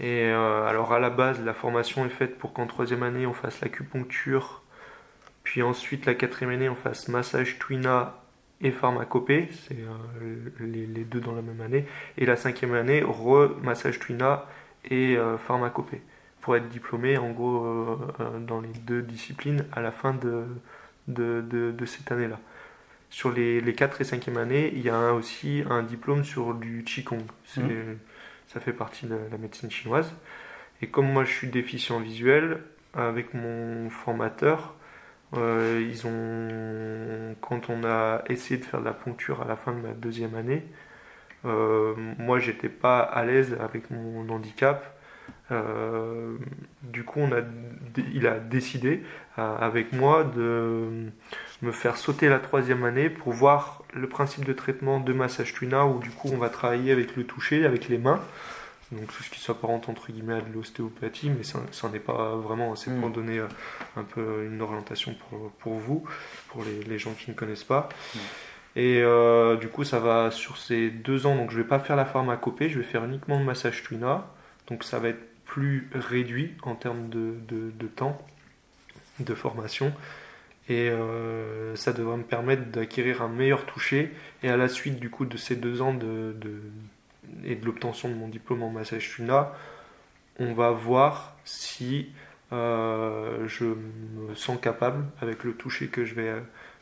Et 0.00 0.24
euh, 0.24 0.66
alors 0.66 0.92
à 0.92 0.98
la 0.98 1.10
base, 1.10 1.42
la 1.44 1.54
formation 1.54 2.04
est 2.06 2.10
faite 2.10 2.38
pour 2.38 2.52
qu'en 2.52 2.66
troisième 2.66 3.02
année, 3.02 3.26
on 3.26 3.34
fasse 3.34 3.60
l'acupuncture, 3.60 4.62
puis 5.44 5.62
ensuite 5.62 6.06
la 6.06 6.14
quatrième 6.14 6.52
année, 6.52 6.68
on 6.68 6.74
fasse 6.74 7.08
massage 7.08 7.58
twina 7.58 8.18
et 8.60 8.70
pharmacopée, 8.70 9.48
c'est 9.52 9.76
euh, 9.76 10.50
les, 10.60 11.04
deux 11.04 11.20
dans 11.20 11.34
la 11.34 11.42
même 11.42 11.60
année, 11.60 11.84
et 12.16 12.26
la 12.26 12.36
cinquième 12.36 12.74
année, 12.74 13.02
re-massage 13.02 13.98
twina 13.98 14.46
et 14.90 15.16
euh, 15.16 15.36
pharmacopée, 15.36 16.00
pour 16.40 16.56
être 16.56 16.68
diplômé 16.68 17.18
en 17.18 17.30
gros 17.30 17.98
dans 18.46 18.60
les 18.60 18.68
deux 18.68 19.02
disciplines 19.02 19.66
à 19.72 19.80
la 19.80 19.92
fin 19.92 20.14
de, 20.14 20.46
de, 21.06 21.84
cette 21.86 22.10
année-là. 22.10 22.40
Sur 23.10 23.30
les, 23.30 23.60
les 23.60 23.74
4 23.74 24.00
et 24.00 24.04
5e 24.04 24.38
années, 24.38 24.72
il 24.74 24.80
y 24.80 24.88
a 24.88 25.12
aussi 25.12 25.62
un 25.68 25.82
diplôme 25.82 26.24
sur 26.24 26.54
du 26.54 26.82
Qigong. 26.82 27.22
C'est 27.44 27.60
mmh 27.60 27.98
ça 28.52 28.60
fait 28.60 28.72
partie 28.72 29.06
de 29.06 29.18
la 29.30 29.38
médecine 29.38 29.70
chinoise. 29.70 30.12
Et 30.80 30.88
comme 30.88 31.10
moi 31.10 31.24
je 31.24 31.32
suis 31.32 31.48
déficient 31.48 32.00
visuel, 32.00 32.62
avec 32.94 33.34
mon 33.34 33.88
formateur, 33.90 34.74
euh, 35.34 35.82
ils 35.88 36.06
ont, 36.06 37.34
quand 37.40 37.70
on 37.70 37.84
a 37.84 38.22
essayé 38.28 38.60
de 38.60 38.64
faire 38.64 38.80
de 38.80 38.84
la 38.84 38.92
poncture 38.92 39.40
à 39.42 39.46
la 39.46 39.56
fin 39.56 39.72
de 39.72 39.78
ma 39.78 39.92
deuxième 39.92 40.34
année, 40.34 40.62
euh, 41.44 41.94
moi 42.18 42.38
j'étais 42.38 42.68
pas 42.68 43.00
à 43.00 43.24
l'aise 43.24 43.56
avec 43.60 43.90
mon 43.90 44.28
handicap. 44.28 44.98
Euh, 45.50 46.36
du 46.82 47.04
coup, 47.04 47.20
on 47.20 47.32
a, 47.32 47.40
il 48.14 48.26
a 48.26 48.38
décidé 48.38 49.02
avec 49.36 49.92
moi 49.92 50.24
de 50.24 51.10
me 51.62 51.72
faire 51.72 51.96
sauter 51.96 52.28
la 52.28 52.38
troisième 52.38 52.84
année 52.84 53.08
pour 53.08 53.32
voir 53.32 53.82
le 53.94 54.08
principe 54.08 54.44
de 54.44 54.52
traitement 54.52 55.00
de 55.00 55.12
massage 55.12 55.52
tuina 55.54 55.86
où 55.86 56.00
du 56.00 56.10
coup 56.10 56.28
on 56.32 56.36
va 56.36 56.48
travailler 56.48 56.92
avec 56.92 57.16
le 57.16 57.24
toucher, 57.24 57.64
avec 57.64 57.88
les 57.88 57.98
mains. 57.98 58.20
Donc 58.90 59.06
tout 59.06 59.22
ce 59.22 59.30
qui 59.30 59.40
s'apparente 59.40 59.88
entre 59.88 60.12
guillemets 60.12 60.34
à 60.34 60.40
de 60.42 60.52
l'ostéopathie, 60.52 61.30
mais 61.30 61.44
ça 61.44 61.58
n'en 61.58 61.94
est 61.94 61.98
pas 61.98 62.36
vraiment. 62.36 62.76
C'est 62.76 62.90
pour 62.90 63.08
mm. 63.08 63.12
donner 63.12 63.38
euh, 63.38 63.46
un 63.96 64.02
peu 64.02 64.44
une 64.44 64.60
orientation 64.60 65.14
pour, 65.14 65.50
pour 65.52 65.74
vous, 65.74 66.04
pour 66.48 66.62
les, 66.62 66.82
les, 66.82 66.98
gens 66.98 67.12
qui 67.12 67.30
ne 67.30 67.34
connaissent 67.34 67.64
pas. 67.64 67.88
Mm. 68.14 68.18
Et 68.76 69.02
euh, 69.02 69.56
du 69.56 69.68
coup, 69.68 69.84
ça 69.84 69.98
va 69.98 70.30
sur 70.30 70.58
ces 70.58 70.90
deux 70.90 71.24
ans. 71.24 71.36
Donc 71.36 71.50
je 71.50 71.56
vais 71.56 71.66
pas 71.66 71.78
faire 71.78 71.96
la 71.96 72.04
pharmacopée, 72.04 72.68
je 72.68 72.78
vais 72.78 72.84
faire 72.84 73.04
uniquement 73.04 73.38
le 73.38 73.44
massage 73.46 73.82
tuina. 73.82 74.26
Donc 74.66 74.84
ça 74.84 74.98
va 74.98 75.08
être 75.08 75.31
plus 75.52 75.86
réduit 75.92 76.54
en 76.62 76.74
termes 76.74 77.10
de, 77.10 77.34
de, 77.46 77.86
temps 77.86 78.18
de 79.20 79.34
formation. 79.34 79.92
Et 80.70 80.88
euh, 80.88 81.76
ça 81.76 81.92
devrait 81.92 82.16
me 82.16 82.22
permettre 82.22 82.70
d'acquérir 82.70 83.20
un 83.20 83.28
meilleur 83.28 83.66
toucher. 83.66 84.14
Et 84.42 84.48
à 84.48 84.56
la 84.56 84.68
suite 84.68 84.98
du 84.98 85.10
coup 85.10 85.26
de 85.26 85.36
ces 85.36 85.54
deux 85.54 85.82
ans 85.82 85.92
de, 85.92 86.34
et 87.44 87.54
de 87.54 87.66
l'obtention 87.66 88.08
de 88.08 88.14
mon 88.14 88.28
diplôme 88.28 88.62
en 88.62 88.70
massage 88.70 89.10
Tuna, 89.10 89.52
on 90.38 90.54
va 90.54 90.70
voir 90.70 91.36
si 91.44 92.08
euh, 92.54 93.46
je 93.46 93.66
me 93.66 94.34
sens 94.34 94.58
capable 94.58 95.04
avec 95.20 95.44
le 95.44 95.52
toucher 95.52 95.88
que 95.88 96.06
je 96.06 96.14
vais 96.14 96.32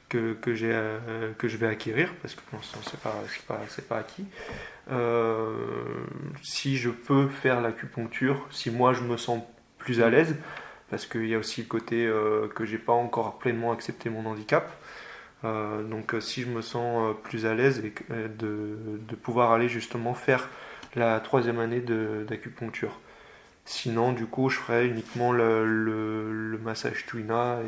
que, 0.09 0.35
que, 0.35 0.55
j'ai, 0.55 0.71
euh, 0.73 1.33
que 1.39 1.49
je 1.49 1.57
vais 1.57 1.66
acquérir, 1.66 2.12
parce 2.23 2.37
que 2.37 2.41
pour 2.43 2.59
l'instant 2.61 2.79
c'est 2.85 3.01
pas, 3.01 3.14
pas, 3.49 3.61
pas 3.89 3.99
acquis, 3.99 4.27
si 6.43 6.76
je 6.76 6.91
peux 6.91 7.28
faire 7.28 7.61
l'acupuncture, 7.61 8.47
si 8.51 8.70
moi 8.70 8.93
je 8.93 9.03
me 9.03 9.16
sens 9.16 9.43
plus 9.78 10.03
à 10.03 10.11
l'aise, 10.11 10.36
parce 10.91 11.07
qu'il 11.07 11.26
y 11.26 11.34
a 11.34 11.38
aussi 11.38 11.62
le 11.62 11.68
côté 11.68 12.07
euh, 12.07 12.49
que 12.49 12.66
j'ai 12.66 12.78
pas 12.78 12.93
encore 12.93 13.38
pleinement 13.38 13.72
accepté 13.72 14.11
mon 14.11 14.26
handicap. 14.26 14.70
Euh, 15.45 15.82
donc 15.82 16.14
euh, 16.14 16.20
si 16.20 16.43
je 16.43 16.49
me 16.49 16.61
sens 16.61 17.14
plus 17.22 17.47
à 17.47 17.55
l'aise 17.55 17.82
et 17.84 17.95
de, 18.28 19.14
pouvoir 19.22 19.53
aller 19.53 19.68
justement 19.68 20.12
faire 20.12 20.49
la 20.97 21.20
troisième 21.20 21.61
année 21.61 21.80
d'acupuncture. 21.80 22.99
Sinon, 23.64 24.12
du 24.12 24.26
coup, 24.26 24.51
je 24.51 24.59
ferai 24.59 24.88
uniquement 24.88 25.32
le, 25.32 26.59
massage 26.62 27.07
Twina 27.07 27.61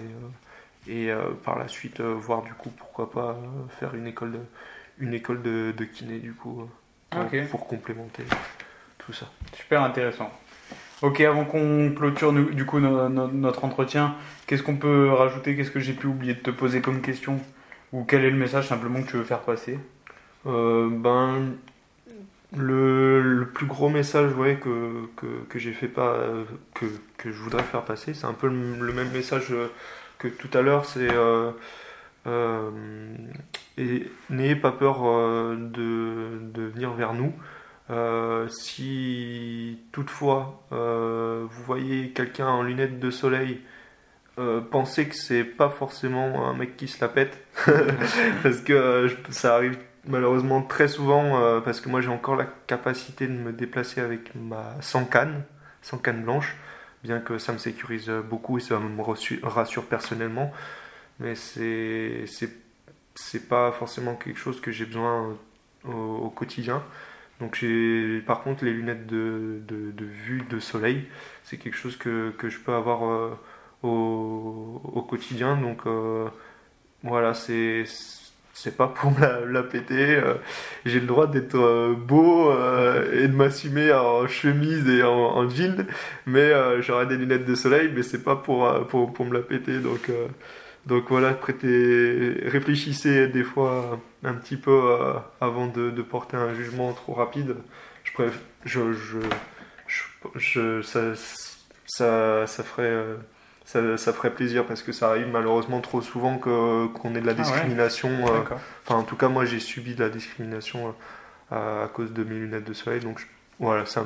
et 0.88 1.10
par 1.44 1.58
la 1.58 1.68
suite 1.68 2.00
voir 2.00 2.42
du 2.42 2.52
coup 2.54 2.70
pourquoi 2.70 3.10
pas 3.10 3.38
faire 3.78 3.94
une 3.94 4.06
école 4.06 4.40
une 4.98 5.14
école 5.14 5.42
de, 5.42 5.84
kiné 5.84 6.18
du 6.18 6.34
coup 6.34 6.68
pour, 7.50 7.66
complémenter 7.66 8.24
tout 8.98 9.12
ça. 9.12 9.26
Super 9.56 9.82
intéressant. 9.82 10.30
Ok, 11.02 11.20
avant 11.20 11.44
qu'on 11.44 11.92
clôture 11.96 12.32
du 12.32 12.64
coup 12.64 12.78
notre 12.80 13.64
entretien, 13.64 14.14
qu'est-ce 14.46 14.62
qu'on 14.62 14.76
peut 14.76 15.10
rajouter 15.10 15.56
Qu'est-ce 15.56 15.70
que 15.70 15.80
j'ai 15.80 15.94
pu 15.94 16.06
oublier 16.06 16.34
de 16.34 16.40
te 16.40 16.50
poser 16.50 16.80
comme 16.80 17.00
question? 17.00 17.40
Ou 17.92 18.04
quel 18.04 18.24
est 18.24 18.30
le 18.30 18.36
message 18.36 18.68
simplement 18.68 19.02
que 19.02 19.10
tu 19.10 19.16
veux 19.16 19.24
faire 19.24 19.40
passer? 19.40 19.78
Ben, 20.44 21.52
le, 22.56 23.48
plus 23.52 23.66
gros 23.66 23.88
message 23.88 24.30
que, 24.60 25.06
que, 25.48 25.58
j'ai 25.58 25.72
fait 25.72 25.88
pas 25.88 26.18
que, 26.74 26.86
je 27.24 27.30
voudrais 27.30 27.64
faire 27.64 27.82
passer, 27.82 28.14
c'est 28.14 28.26
un 28.26 28.32
peu 28.32 28.46
le, 28.48 28.92
même 28.92 29.10
message 29.10 29.52
que 30.22 30.28
tout 30.28 30.56
à 30.56 30.62
l'heure, 30.62 30.84
c'est 30.84 31.10
euh, 31.10 31.50
euh, 32.26 32.70
n'ayez 34.30 34.56
pas 34.56 34.72
peur 34.72 35.04
euh, 35.04 35.56
de, 35.56 36.62
venir 36.62 36.92
vers 36.92 37.14
nous. 37.14 37.32
si 38.48 39.78
toutefois 39.92 40.66
vous 40.70 41.62
voyez 41.64 42.10
quelqu'un 42.10 42.48
en 42.48 42.62
lunettes 42.62 43.00
de 43.00 43.10
soleil, 43.10 43.60
pensez 44.70 45.08
que 45.08 45.14
c'est 45.14 45.44
pas 45.44 45.68
forcément 45.68 46.48
un 46.48 46.54
mec 46.54 46.76
qui 46.76 46.88
se 46.88 47.00
la 47.00 47.08
pète, 47.08 47.38
parce 48.42 48.60
que 48.60 49.08
ça 49.30 49.56
arrive 49.56 49.76
malheureusement 50.06 50.62
très 50.62 50.88
souvent 50.88 51.40
euh, 51.40 51.60
parce 51.60 51.80
que 51.80 51.88
moi 51.88 52.00
j'ai 52.00 52.08
encore 52.08 52.36
la 52.36 52.46
capacité 52.66 53.26
de 53.26 53.32
me 53.32 53.52
déplacer 53.52 54.00
avec 54.00 54.34
ma 54.34 54.76
sans 54.80 55.04
canne, 55.04 55.44
sans 55.80 55.98
canne 55.98 56.22
blanche, 56.22 56.56
bien 57.04 57.20
que 57.20 57.38
ça 57.38 57.52
me 57.52 57.58
sécurise 57.58 58.10
beaucoup 58.28 58.58
et 58.58 58.60
ça 58.60 58.78
me 58.78 59.02
rassure 59.46 59.84
personnellement, 59.86 60.52
mais 61.20 61.34
c'est 61.34 62.26
c'est 63.14 63.48
pas 63.48 63.72
forcément 63.72 64.14
quelque 64.14 64.38
chose 64.38 64.60
que 64.60 64.70
j'ai 64.70 64.86
besoin 64.86 65.36
au, 65.84 66.30
quotidien. 66.30 66.82
Donc 67.40 67.56
j'ai 67.56 68.20
par 68.20 68.42
contre 68.42 68.64
les 68.64 68.72
lunettes 68.72 69.06
de, 69.06 69.60
de, 69.66 70.04
vue 70.04 70.42
de 70.48 70.60
soleil, 70.60 71.08
c'est 71.44 71.56
quelque 71.58 71.76
chose 71.76 71.96
que, 71.96 72.30
que, 72.38 72.48
je 72.48 72.58
peux 72.60 72.72
avoir 72.72 73.04
euh, 73.04 73.38
au, 73.82 74.80
au, 74.84 75.02
quotidien. 75.02 75.56
Donc 75.56 75.86
euh, 75.86 76.28
voilà, 77.02 77.34
c'est 77.34 77.84
c'est 78.54 78.76
pas 78.76 78.86
pour 78.88 79.10
me 79.18 79.46
la, 79.46 79.62
péter. 79.62 80.16
Euh, 80.16 80.34
j'ai 80.84 81.00
le 81.00 81.06
droit 81.06 81.26
d'être 81.26 81.56
euh, 81.56 81.94
beau 81.94 82.50
euh, 82.50 83.24
et 83.24 83.28
de 83.28 83.34
m'assumer 83.34 83.92
en 83.92 84.26
chemise 84.28 84.88
et 84.88 85.02
en, 85.02 85.48
jean, 85.48 85.86
mais 86.26 86.52
j'aurai 86.80 87.06
des 87.06 87.16
lunettes 87.16 87.44
de 87.44 87.54
soleil, 87.54 87.90
mais 87.94 88.02
c'est 88.02 88.22
pas 88.22 88.36
pour, 88.36 88.86
pour, 88.88 89.12
pour, 89.12 89.26
me 89.26 89.34
la 89.34 89.40
péter. 89.40 89.78
Donc, 89.78 90.10
donc 90.86 91.04
voilà, 91.08 91.32
prêtez, 91.32 92.34
réfléchissez 92.44 93.28
des 93.28 93.44
fois 93.44 94.00
un 94.24 94.34
petit 94.34 94.56
peu 94.56 94.96
avant 95.40 95.66
de, 95.66 95.90
de, 95.90 96.02
porter 96.02 96.36
un 96.36 96.54
jugement 96.54 96.92
trop 96.92 97.14
rapide. 97.14 97.56
Je, 98.04 98.12
préfère, 98.12 98.40
je, 98.64 98.92
je, 98.92 99.18
je, 100.34 100.82
ça, 100.82 101.14
ça, 101.86 102.46
ça 102.46 102.62
ferait 102.62 103.16
ça, 103.96 104.12
ferait 104.12 104.30
plaisir 104.30 104.66
parce 104.66 104.82
que 104.82 104.92
ça 104.92 105.08
arrive 105.10 105.28
malheureusement 105.28 105.80
trop 105.80 106.02
souvent 106.02 106.38
qu'on 106.38 107.14
ait 107.14 107.20
de 107.20 107.26
la 107.26 107.32
ah 107.32 107.34
discrimination. 107.34 108.10
Euh, 108.10 108.40
enfin, 108.84 108.96
en 108.96 109.02
tout 109.02 109.16
cas, 109.16 109.28
moi 109.28 109.44
j'ai 109.44 109.60
subi 109.60 109.94
de 109.94 110.02
la 110.02 110.10
discrimination 110.10 110.94
euh, 111.52 111.84
à, 111.84 111.88
cause 111.88 112.12
de 112.12 112.24
mes 112.24 112.34
lunettes 112.34 112.64
de 112.64 112.72
soleil. 112.72 113.00
Donc 113.00 113.26
voilà, 113.58 113.86
ça 113.86 114.04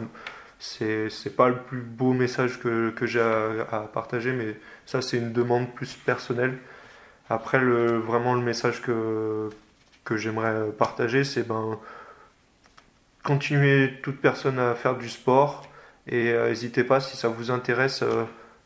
c'est 0.58 1.36
pas 1.36 1.48
le 1.48 1.56
plus 1.56 1.80
beau 1.80 2.12
message 2.12 2.58
que, 2.60 2.90
que 2.90 3.06
j'ai 3.06 3.20
à, 3.20 3.88
partager, 3.92 4.32
mais 4.32 4.56
ça 4.86 5.02
c'est 5.02 5.18
une 5.18 5.32
demande 5.32 5.74
plus 5.74 5.94
personnelle. 5.94 6.58
Après, 7.28 7.58
le, 7.58 7.98
vraiment 7.98 8.34
le 8.34 8.42
message 8.42 8.82
que, 8.82 9.50
que 10.04 10.16
j'aimerais 10.16 10.70
partager, 10.78 11.24
c'est 11.24 11.46
ben 11.46 11.78
continuer 13.24 13.98
toute 14.02 14.20
personne 14.20 14.58
à 14.60 14.74
faire 14.74 14.96
du 14.96 15.08
sport 15.08 15.68
et 16.06 16.30
euh, 16.30 16.48
n'hésitez 16.48 16.84
pas 16.84 17.00
si 17.00 17.16
ça 17.16 17.28
vous 17.28 17.50
intéresse 17.50 18.04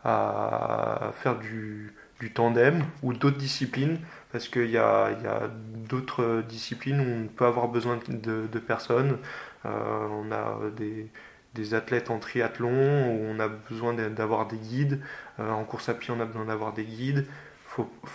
à 0.04 1.12
faire 1.22 1.38
du, 1.38 1.92
tandem 2.34 2.84
ou 3.02 3.14
d'autres 3.14 3.38
disciplines, 3.38 3.98
parce 4.30 4.48
qu'il 4.48 4.70
y 4.70 4.78
a, 4.78 5.10
y 5.10 5.26
a 5.26 5.50
d'autres 5.88 6.42
disciplines 6.46 7.00
où 7.00 7.24
on 7.24 7.28
peut 7.28 7.46
avoir 7.46 7.68
besoin 7.68 7.98
de, 8.08 8.46
de 8.46 8.58
personnes. 8.58 9.18
Euh, 9.66 10.06
on 10.10 10.30
a 10.32 10.70
des, 10.76 11.08
des, 11.54 11.74
athlètes 11.74 12.10
en 12.10 12.18
triathlon 12.18 12.68
où 12.68 13.20
on 13.28 13.40
a 13.40 13.48
besoin 13.48 13.94
d'avoir 13.94 14.46
des 14.46 14.56
guides. 14.56 15.00
Euh, 15.38 15.50
en 15.50 15.64
course 15.64 15.88
à 15.88 15.94
pied, 15.94 16.12
on 16.16 16.20
a 16.20 16.24
besoin 16.24 16.46
d'avoir 16.46 16.72
des 16.72 16.84
guides. 16.84 17.26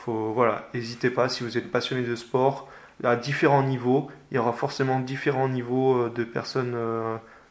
Voilà, 0.06 0.70
n'hésitez 0.74 1.10
pas 1.10 1.30
si 1.30 1.44
vous 1.44 1.58
êtes 1.58 1.72
passionné 1.72 2.04
de 2.04 2.16
sport 2.16 2.70
à 3.04 3.16
différents 3.16 3.64
niveaux. 3.64 4.10
Il 4.32 4.36
y 4.36 4.38
aura 4.38 4.54
forcément 4.54 5.00
différents 5.00 5.50
niveaux 5.50 5.98
euh, 5.98 6.10
de 6.10 6.24
personnes 6.24 6.78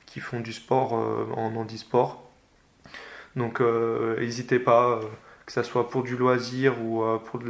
qui 0.06 0.20
font 0.20 0.40
du 0.40 0.52
sport 0.52 0.92
en 0.92 1.56
handisport. 1.56 2.24
Donc 3.36 3.60
euh, 3.60 4.18
n'hésitez 4.20 4.58
pas, 4.58 4.90
euh, 4.90 5.00
que 5.46 5.52
ce 5.52 5.62
soit 5.62 5.88
pour 5.90 6.02
du 6.02 6.16
loisir 6.16 6.80
ou 6.82 7.02
euh, 7.02 7.18
pour 7.18 7.40
de 7.40 7.48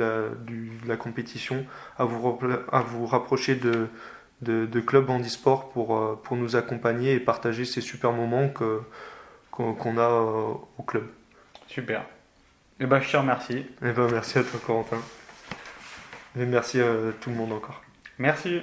la, 0.86 0.96
compétition, 0.96 1.64
à 1.98 2.04
vous, 2.04 3.06
rapprocher 3.06 3.58
de, 4.44 4.66
de, 4.66 4.80
clubs 4.80 5.08
handisport 5.10 5.70
pour, 5.70 6.20
pour 6.22 6.36
nous 6.36 6.56
accompagner 6.56 7.14
et 7.14 7.20
partager 7.20 7.64
ces 7.64 7.80
super 7.80 8.12
moments 8.12 8.48
que, 8.48 8.80
qu'on, 9.50 9.98
a 9.98 10.08
au 10.78 10.82
club. 10.82 11.06
Super. 11.66 12.00
Et 12.00 12.84
eh 12.84 12.86
ben, 12.86 13.00
je 13.00 13.10
te 13.10 13.16
remercie. 13.16 13.58
Et 13.58 13.66
eh 13.82 13.92
ben, 13.92 14.08
merci 14.10 14.38
à 14.38 14.42
toi, 14.42 14.60
Corentin. 14.64 14.98
Et 16.36 16.44
merci 16.44 16.80
à 16.80 17.12
tout 17.20 17.30
le 17.30 17.36
monde 17.36 17.52
encore. 17.52 17.82
Merci. 18.18 18.60